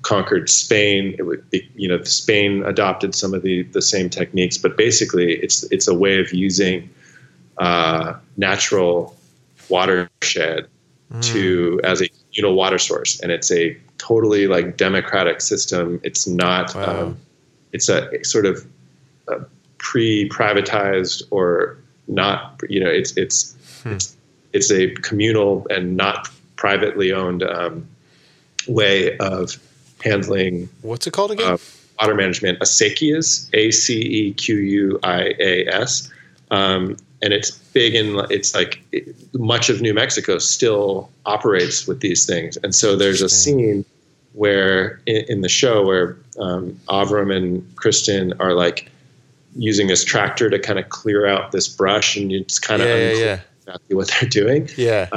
[0.03, 1.15] conquered Spain.
[1.17, 5.35] It would be, you know, Spain adopted some of the, the same techniques, but basically,
[5.37, 6.91] it's it's a way of using
[7.59, 9.17] uh, natural
[9.69, 10.67] watershed
[11.13, 11.21] Hmm.
[11.21, 16.01] to as a communal water source, and it's a totally like democratic system.
[16.03, 16.75] It's not.
[16.75, 17.03] Wow.
[17.03, 17.17] Um,
[17.73, 18.67] it's a sort of
[19.29, 19.39] uh,
[19.79, 21.77] pre-privatized or
[22.09, 22.61] not.
[22.69, 23.99] You know, it's it's Hmm.
[24.55, 27.87] it's, a communal and not privately owned um,
[28.67, 29.59] way of
[30.03, 31.53] handling What's it called again?
[31.53, 31.59] uh,
[32.01, 32.61] water management.
[32.61, 36.11] Acequias, A C E Q U I A S,
[36.51, 38.19] um, and it's big in.
[38.31, 43.21] It's like it, much of New Mexico still operates with these things, and so there's
[43.21, 43.85] a scene
[44.33, 48.91] where in, in the show where um, Avram and Kristen are like
[49.57, 53.13] using this tractor to kind of clear out this brush, and it's kind of yeah,
[53.13, 55.09] yeah, exactly what they're doing yeah.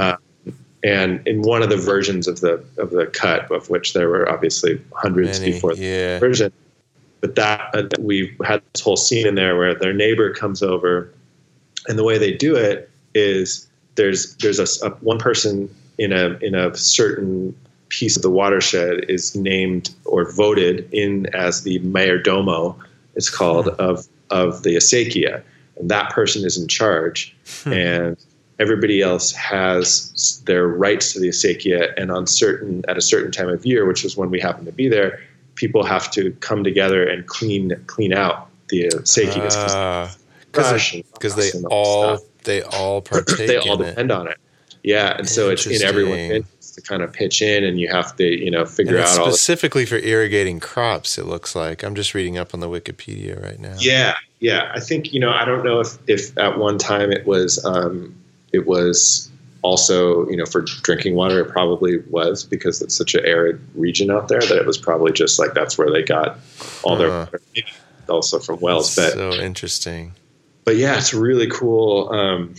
[0.83, 4.29] and in one of the versions of the of the cut, of which there were
[4.29, 6.51] obviously hundreds Many, before the version,
[7.21, 11.11] but that uh, we had this whole scene in there where their neighbor comes over,
[11.87, 16.37] and the way they do it is there's there's a, a- one person in a
[16.41, 17.55] in a certain
[17.89, 22.75] piece of the watershed is named or voted in as the mayordomo.
[23.15, 25.41] It's called of of the acequia,
[25.77, 27.73] and that person is in charge, hmm.
[27.73, 28.17] and
[28.59, 33.49] everybody else has their rights to the acequia and on certain at a certain time
[33.49, 35.21] of year which is when we happen to be there
[35.55, 40.13] people have to come together and clean clean out the acequias ah,
[40.51, 42.29] because they all stuff.
[42.43, 43.89] they all partake they all in it.
[43.91, 44.37] depend on it
[44.83, 46.47] yeah and so it's in interest
[46.77, 49.85] to kind of pitch in and you have to you know figure out all specifically
[49.85, 51.17] for irrigating crops.
[51.17, 53.75] It looks like I'm just reading up on the Wikipedia right now.
[53.79, 54.71] Yeah, yeah.
[54.73, 55.31] I think you know.
[55.31, 58.15] I don't know if if at one time it was um,
[58.53, 59.29] it was
[59.63, 61.39] also you know for drinking water.
[61.41, 65.11] It probably was because it's such an arid region out there that it was probably
[65.11, 66.39] just like that's where they got
[66.83, 67.25] all their Uh-huh.
[67.55, 67.67] water.
[68.07, 70.13] Also from wells, but so interesting.
[70.63, 72.53] but yeah, it's really cool um,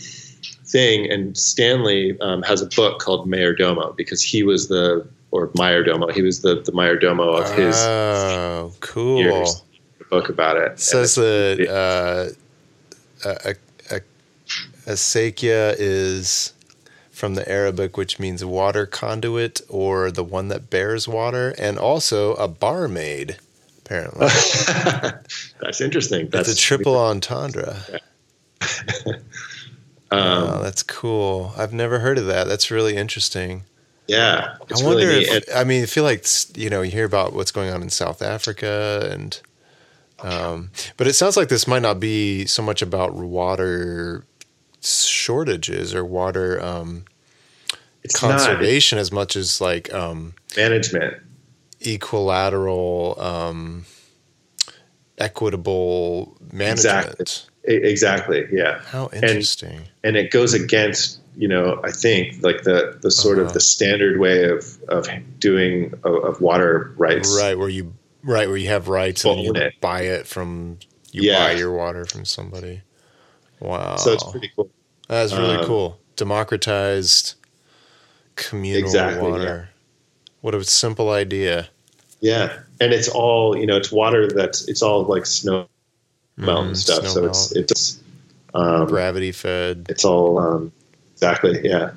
[0.69, 1.09] thing.
[1.11, 6.11] And Stanley um, has a book called Mayordomo because he was the or Mayordomo.
[6.11, 9.19] He was the the Mayordomo of his Oh, cool.
[9.19, 9.63] years.
[10.09, 10.71] Book about it.
[10.71, 12.29] It says that uh,
[13.29, 13.55] a,
[13.91, 14.01] a,
[14.87, 14.95] a,
[15.77, 16.53] is
[17.11, 22.33] from the Arabic, which means water conduit or the one that bears water, and also
[22.35, 23.37] a barmaid.
[23.85, 24.27] Apparently,
[25.61, 26.29] That's interesting.
[26.29, 27.77] That's it's a triple entendre.
[30.11, 31.53] Um, wow, that's cool.
[31.57, 32.47] I've never heard of that.
[32.47, 33.63] That's really interesting.
[34.07, 35.43] yeah, I wonder really if.
[35.55, 38.21] I mean, I feel like you know you hear about what's going on in South
[38.21, 39.39] Africa, and
[40.21, 44.23] um, but it sounds like this might not be so much about water
[44.81, 47.03] shortages or water um,
[48.03, 51.15] it's not conservation as much as like um, management.
[51.81, 53.85] equilateral, um,
[55.17, 57.19] equitable management.
[57.19, 57.48] Exactly.
[57.63, 58.47] Exactly.
[58.51, 59.81] Yeah, How interesting!
[60.03, 63.47] and it goes against you know I think like the the sort Uh-huh.
[63.47, 65.07] of the standard way of of
[65.39, 67.35] doing of, of water rights.
[67.37, 67.93] right where you
[68.23, 69.73] right where you have rights and you it.
[69.81, 70.79] buy it from
[71.11, 71.47] you Yeah.
[71.47, 72.81] buy your water from somebody.
[73.59, 74.69] Wow, So it's pretty cool.
[75.07, 75.99] That's really Um, cool.
[76.15, 77.35] Democratized
[78.35, 79.69] communal Exactly, water.
[80.41, 81.69] What a simple idea.
[82.21, 83.75] Yeah, and it's all you know.
[83.77, 85.67] It's water that's it's all like snow
[86.39, 87.07] mountain Mm, stuff.
[87.07, 87.99] So it's it's
[88.53, 89.85] um, Gravity fed.
[89.89, 90.71] it's all um,
[91.13, 91.91] exactly yeah.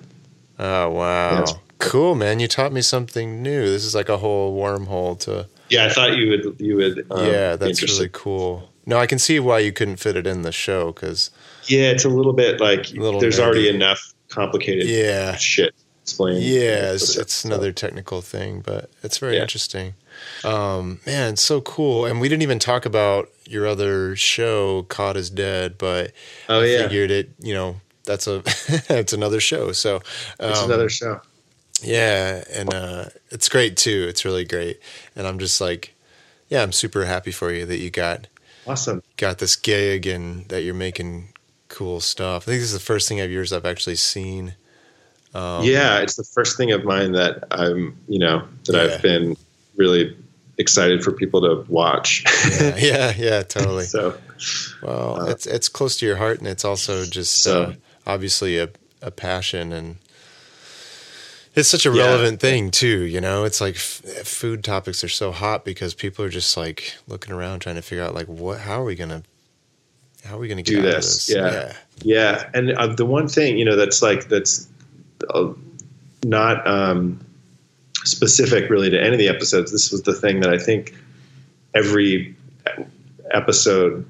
[0.58, 1.30] Oh wow.
[1.40, 2.38] That's- cool, man.
[2.40, 3.64] You taught me something new.
[3.66, 7.06] This is like a whole wormhole to Yeah, I thought you would you would.
[7.10, 8.68] Um, Yeah, that's really cool.
[8.84, 11.30] No, I can see why you couldn't fit it in the show cuz
[11.66, 13.42] Yeah, it's a little bit like Little there's nerdy.
[13.44, 15.36] already enough complicated yeah.
[15.36, 16.36] shit explain.
[16.42, 19.42] Yeah, it's, it's another technical thing, but it's very Yeah.
[19.42, 19.94] interesting.
[20.44, 22.06] Um, man, so cool.
[22.06, 26.12] And we didn't even talk about your other show, Cod is Dead, but
[26.48, 28.42] Oh I yeah, figured it, you know, that's a
[28.90, 29.72] it's another show.
[29.72, 30.02] So
[30.44, 31.20] it's um, another show.
[31.82, 34.06] Yeah, and uh, it's great too.
[34.08, 34.80] It's really great,
[35.16, 35.94] and I'm just like,
[36.48, 38.28] yeah, I'm super happy for you that you got
[38.66, 39.02] Awesome.
[39.16, 41.30] got this gig and that you're making
[41.68, 42.44] cool stuff.
[42.44, 44.56] I think this is the first thing of yours I've actually seen.
[45.34, 48.76] Um, yeah, it's the first thing of mine that I'm, you know, that Yeah.
[48.76, 49.36] I've been
[49.76, 50.16] really
[50.58, 52.24] excited for people to watch.
[52.60, 53.84] yeah, yeah, yeah, totally.
[53.84, 54.16] so
[54.82, 57.74] Well, it's it's close to your heart, and it's also just So- uh,
[58.06, 58.68] obviously a,
[59.00, 59.96] a passion, and
[61.54, 62.04] it's such a Yeah.
[62.06, 63.02] relevant thing too.
[63.02, 66.94] You know, it's like f- food topics are so hot because people are just like
[67.08, 69.22] looking around trying to figure out like what, how are we gonna,
[70.24, 71.52] how are we gonna get Do out this, of this?
[71.54, 71.72] yeah.
[72.04, 74.66] Yeah, and uh, the one thing you know that's like that's
[75.32, 75.52] uh,
[76.24, 77.20] not um,
[78.04, 79.70] specific really to any of the episodes.
[79.72, 80.94] This was the thing that I think
[81.74, 82.34] every
[83.30, 84.04] episode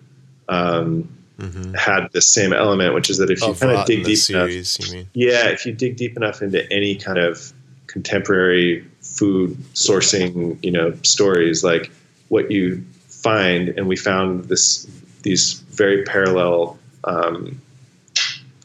[0.48, 1.08] um,
[1.40, 1.74] Mhm.
[1.76, 4.78] had the same element, which is that if you kind of dig deep enough, series,
[4.80, 5.08] you mean?
[5.14, 7.52] yeah, if you dig deep enough into any kind of
[7.86, 11.90] contemporary food sourcing, you know, stories, like
[12.28, 14.86] what you find, and we found this
[15.22, 17.60] these very parallel um,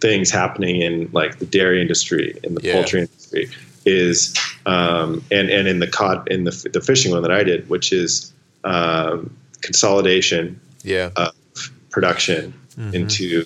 [0.01, 2.73] things happening in like the dairy industry, in the Yeah.
[2.73, 3.49] poultry industry,
[3.87, 4.35] is
[4.65, 7.91] um, and and in the cod in the the fishing one that I did, which
[7.93, 8.33] is
[8.63, 11.33] um, consolidation Yeah, of
[11.89, 12.93] production Mhm.
[12.93, 13.45] into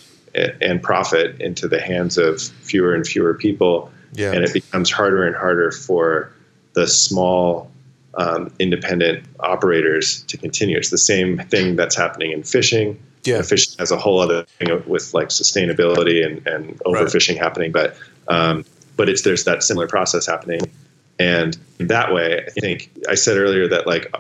[0.62, 5.26] and profit into the hands of fewer and fewer people, yeah, and it becomes harder
[5.28, 6.32] and harder for
[6.74, 7.70] the small
[8.16, 10.78] um, independent operators to continue.
[10.78, 12.98] It's the same thing that's happening in fishing.
[13.24, 17.96] yeah, fishing has a whole other thing with like sustainability and, and overfishing happening, but
[18.28, 18.66] um,
[18.98, 20.62] but it's there's that similar process happening,
[21.20, 24.14] and that way, I think I said earlier that like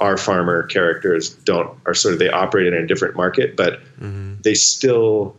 [0.00, 4.42] our farmer characters don't are sort of they operate in a different market, but Mhm.
[4.42, 5.36] they still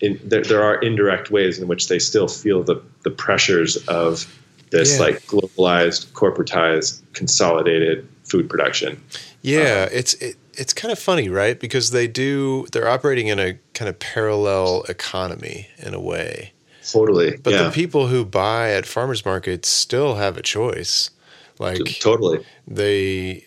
[0.00, 4.26] in, there, there are indirect ways in which they still feel the the pressures of
[4.70, 5.04] this Yeah.
[5.06, 9.00] like globalized, corporatized, consolidated food production.
[9.42, 11.58] Yeah, it's it, it's kind of funny, right?
[11.58, 16.52] Because they do they're operating in a kind of parallel economy in a way.
[16.92, 21.10] Totally, But yeah, the people who buy at farmers markets still have a choice.
[21.58, 22.44] Like totally.
[22.66, 23.46] they,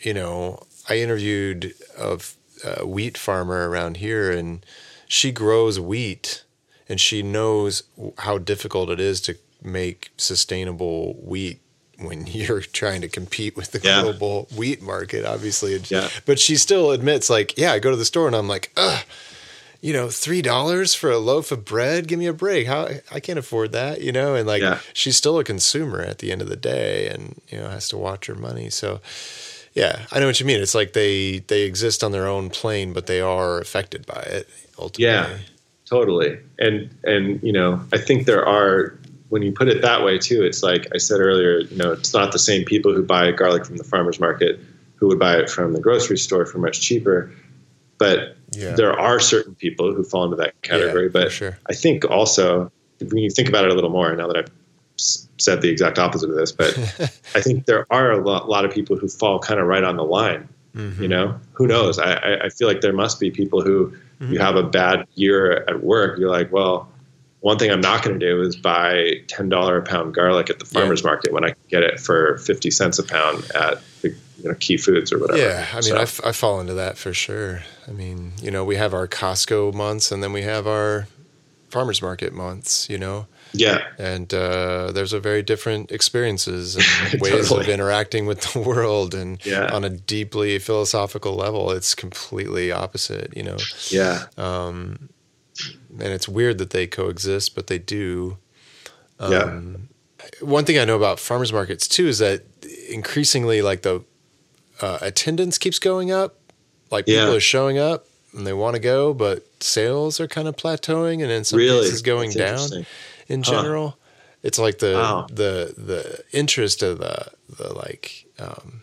[0.00, 2.18] you know, I interviewed a,
[2.64, 4.64] a wheat farmer around here, and
[5.06, 6.44] she grows wheat,
[6.88, 7.82] and she knows
[8.18, 11.60] how difficult it is to make sustainable wheat
[11.98, 14.02] when you're trying to compete with the Yeah.
[14.02, 15.76] global wheat market, obviously.
[15.88, 16.08] Yeah.
[16.24, 19.02] But she still admits, like, yeah, I go to the store and I'm like, ugh,
[19.86, 22.08] you know, three dollars for a loaf of bread.
[22.08, 22.66] Give me a break.
[22.66, 24.34] How I can't afford that, you know.
[24.34, 24.80] And like, Yeah.
[24.92, 27.96] she's still a consumer at the end of the day, and you know, has to
[27.96, 28.68] watch her money.
[28.70, 29.00] So,
[29.74, 30.60] yeah, I know what you mean.
[30.60, 34.48] It's like they they exist on their own plane, but they are affected by it
[34.78, 35.04] ultimately.
[35.04, 35.38] Yeah.
[35.88, 40.18] totally and and you know i think there are when you put it that way
[40.18, 43.30] too it's like i said earlier you know it's not the same people who buy
[43.30, 44.58] garlic from the farmers market
[44.96, 47.30] who would buy it from the grocery store for much cheaper
[47.98, 48.74] but Yeah.
[48.74, 51.58] there are certain people who fall into that category Yeah, but sure.
[51.68, 52.70] i think also
[53.00, 54.50] when you think about it a little more now that i've
[54.98, 56.76] said the exact opposite of this but
[57.34, 59.96] i think there are a lot, lot of people who fall kind of right on
[59.96, 61.00] the line Mhm.
[61.00, 64.32] you know who knows I, I, feel like there must be people who Mm-hmm.
[64.32, 66.88] you have a bad year at work you're like well
[67.40, 70.64] one thing i'm not going to do is buy $10 a pound garlic at the
[70.64, 74.48] farmers market when i can get it for 50 cents a pound at the you
[74.48, 76.98] know, key foods or whatever Yeah, I mean, So, I, f- I fall into that
[76.98, 77.62] for sure.
[77.88, 81.06] I mean, you know, we have our Costco months, and then we have our
[81.70, 82.88] farmers market months.
[82.90, 88.40] You know, yeah and uh, there's a very different experiences and ways of interacting with
[88.52, 89.68] the world and Yeah.
[89.72, 93.56] on a deeply philosophical level it's completely opposite you know
[93.90, 95.08] yeah um,
[95.98, 98.36] and it's weird that they coexist but they do
[99.20, 99.44] Yeah.
[99.44, 99.88] um,
[100.40, 102.42] one thing i know about farmers markets too is that
[102.90, 104.02] increasingly like the
[104.80, 106.36] uh, attendance keeps going up
[106.90, 107.36] like people Yeah.
[107.36, 108.06] are showing up
[108.36, 111.86] and they want to go but sales are kind of plateauing and in some really
[111.86, 112.86] cases going That's down
[113.28, 113.50] in Huh.
[113.52, 113.96] general.
[114.42, 115.26] It's like the Wow.
[115.28, 118.82] the the interest of the the like um,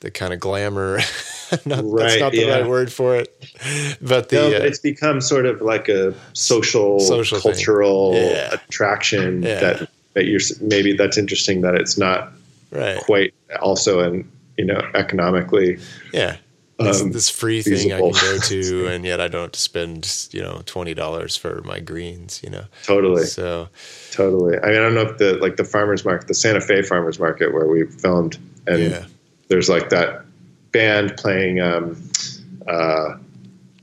[0.00, 0.96] the kind of glamour.
[1.64, 2.58] not, that's Right, not the yeah.
[2.58, 3.28] right word for it,
[4.02, 8.54] but the no, uh, but it's become sort of like a social, Social cultural Yeah.
[8.54, 9.60] attraction Yeah.
[9.60, 12.32] that that you're maybe that's interesting that it's not
[12.72, 14.30] right, quite also an
[14.60, 15.78] you know economically
[16.12, 16.36] yeah.
[16.78, 18.38] Um, this free thing I can feasible.
[18.38, 21.78] go to, and yet I don't have to spend you know twenty dollars for my
[21.78, 22.40] greens.
[22.42, 23.68] You know, totally so
[24.12, 26.80] totally i mean i don't know if the like the farmers market the santa fe
[26.80, 29.04] farmers market where we filmed and yeah,
[29.48, 30.24] there's like that
[30.72, 32.02] band playing um
[32.66, 33.16] uh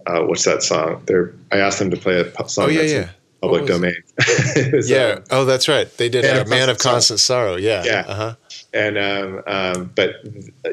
[0.08, 1.02] uh, what's that song?
[1.06, 2.66] They're, I asked them to play a song.
[2.66, 3.10] Oh, yeah, that's yeah.
[3.42, 3.96] public domain.
[4.86, 5.18] Yeah.
[5.18, 5.90] um, oh, that's right.
[5.98, 7.56] They did Man uh, Man of Constant Constant Sorrow.
[7.56, 7.84] Yeah.
[7.84, 8.06] Yeah.
[8.08, 8.36] Uh huh.
[8.78, 10.12] And um, um, but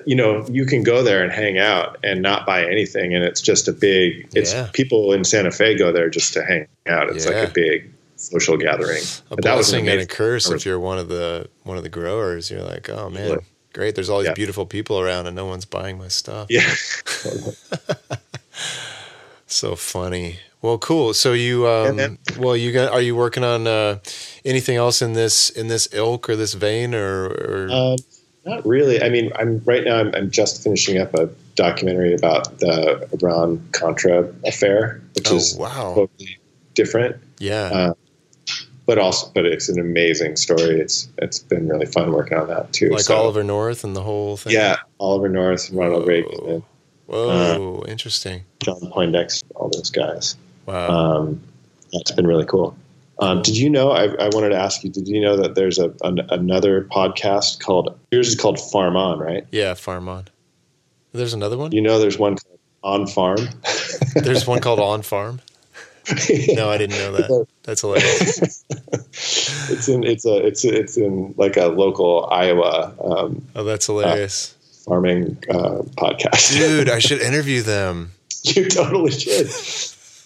[0.06, 3.40] you know you can go there and hang out and not buy anything, and it's
[3.40, 4.28] just a big.
[4.34, 4.68] It's Yeah.
[4.72, 7.08] people in Santa Fe go there just to hang out.
[7.10, 7.32] It's Yeah.
[7.40, 9.02] like a big social gathering.
[9.30, 12.50] A that was an a curse if you're one of the one of the growers.
[12.50, 13.36] You're like, oh man, Yeah.
[13.72, 13.94] great.
[13.94, 16.46] There's all these beautiful people around, and no one's buying my stuff.
[16.50, 16.74] Yeah.
[19.46, 20.40] So funny.
[20.64, 21.12] Well, cool.
[21.12, 23.98] So you, um, well, you got, are you working on uh,
[24.46, 27.96] anything else in this in this ilk or this vein, or, or Um,
[28.46, 29.02] not really.
[29.02, 29.96] I mean, I'm right now.
[29.98, 35.54] I'm, I'm just finishing up a documentary about the Iran Contra affair, which oh is
[35.54, 36.38] wow, totally
[36.72, 37.94] different, yeah, uh,
[38.86, 40.80] but also, but it's an amazing story.
[40.80, 42.88] It's it's been really fun working on that too.
[42.88, 44.54] like So, Oliver North and the whole thing.
[44.54, 46.08] yeah, Oliver North, and Ronald Whoa.
[46.08, 46.62] Reagan, and
[47.04, 48.44] Whoa, interesting.
[48.60, 50.36] John Poindexter, all those guys.
[50.66, 50.88] Wow.
[50.88, 51.40] Um,
[51.92, 52.76] that's been really cool.
[53.20, 53.90] Um, did you know?
[53.92, 54.90] I, I wanted to ask you.
[54.90, 59.18] Did you know that there's a an, another podcast called yours is called Farm On,
[59.18, 59.46] right?
[59.52, 60.26] yeah, Farm On.
[61.12, 61.70] There's another one.
[61.70, 63.38] You know, there's one called On Farm.
[64.16, 65.40] There's one called On Farm.
[66.48, 67.46] No, I didn't know that.
[67.62, 68.64] That's hilarious.
[69.08, 74.54] it's in it's a it's it's in like a local Iowa um, Oh, that's hilarious.
[74.84, 76.52] farming uh, podcast.
[76.52, 78.10] Dude, I should interview them.
[78.42, 79.46] you totally should.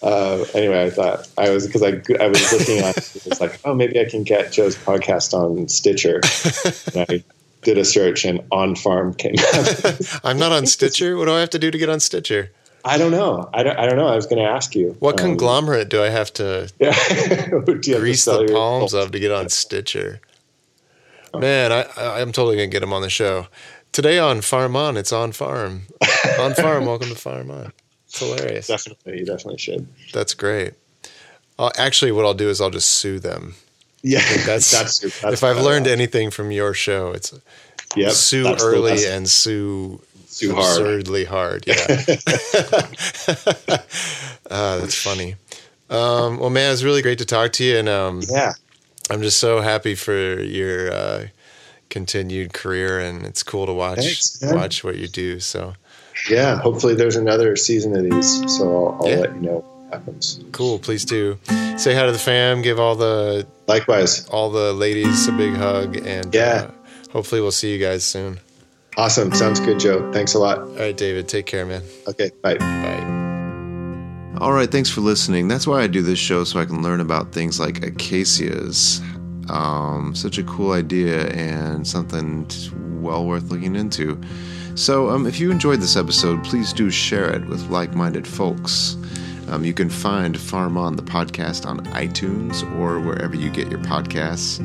[0.01, 3.59] Uh, anyway, I thought I was because I I was looking at it was like
[3.65, 6.21] oh maybe I can get Joe's podcast on Stitcher.
[6.95, 7.23] and I
[7.63, 9.67] did a search and On Farm came up.
[10.23, 11.17] I'm not on Stitcher.
[11.17, 12.51] What do I have to do to get on Stitcher?
[12.85, 13.49] I don't know.
[13.53, 13.77] I don't.
[13.77, 14.07] I don't know.
[14.07, 16.93] I was going to ask you What Um, conglomerate do I have to Yeah.
[16.93, 20.21] To grease sell the palms of to get on Stitcher?
[21.37, 23.47] Man, I, I'm totally gonna get him on the show
[23.91, 24.97] today on Farm On.
[24.97, 25.83] It's on Farm,
[26.39, 26.85] on Farm.
[26.85, 27.71] Welcome to Farm On.
[28.09, 28.67] It's hilarious.
[28.67, 29.87] Definitely, you definitely should.
[30.13, 30.73] That's great.
[31.59, 33.55] Uh, actually, what I'll do is I'll just sue them.
[34.01, 37.37] Yeah, That's, that's, that's if I've learned anything from your show, it's
[37.95, 41.65] yep, sue early and sue Sue absurdly hard.
[41.67, 41.75] Yeah.
[44.51, 45.35] Ah, that's funny.
[45.91, 48.53] Um, well, man, it's really great to talk to you, and um, Yeah,
[49.11, 51.27] I'm just so happy for your uh,
[51.89, 55.39] continued career, and it's cool to watch Thanks, watch what you do.
[55.39, 55.75] So
[56.29, 56.57] yeah.
[56.59, 59.15] Hopefully, there's another season of these, so I'll, I'll Yeah.
[59.17, 60.39] let you know what happens.
[60.51, 60.79] cool.
[60.79, 61.37] Please do
[61.77, 62.61] say hi to the fam.
[62.61, 66.67] Give all the Likewise, all the ladies a big hug, and Yeah.
[66.69, 68.39] uh, hopefully we'll see you guys soon.
[68.97, 69.31] awesome.
[69.33, 70.11] Sounds good, Joe.
[70.11, 70.59] Thanks a lot.
[70.59, 71.27] All right, David.
[71.27, 71.81] Take care, man.
[72.07, 72.55] Okay, bye.
[72.57, 73.15] Bye.
[74.41, 75.47] All right, thanks for listening.
[75.47, 79.01] That's why I do this show so I can learn about things like acacias.
[79.49, 82.47] Um, such a cool idea and something
[83.01, 84.19] well worth looking into.
[84.79, 88.95] So, um, if you enjoyed this episode, please do share it with like minded folks.
[89.49, 93.81] Um, you can find Farm On the podcast on iTunes or wherever you get your
[93.81, 94.59] podcasts.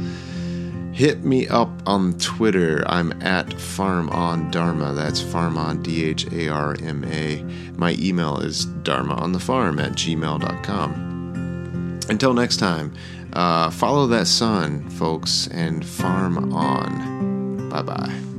[0.95, 2.85] Hit me up on Twitter.
[2.87, 4.93] I'm at Farm on Dharma.
[4.93, 7.43] That's Farm on D H A R M A.
[7.77, 10.93] My email is dharma on the farm at gmail.com.
[12.09, 12.95] Until next time,
[13.33, 17.69] uh, follow that sun, folks, and farm on.
[17.69, 18.34] Bye bye.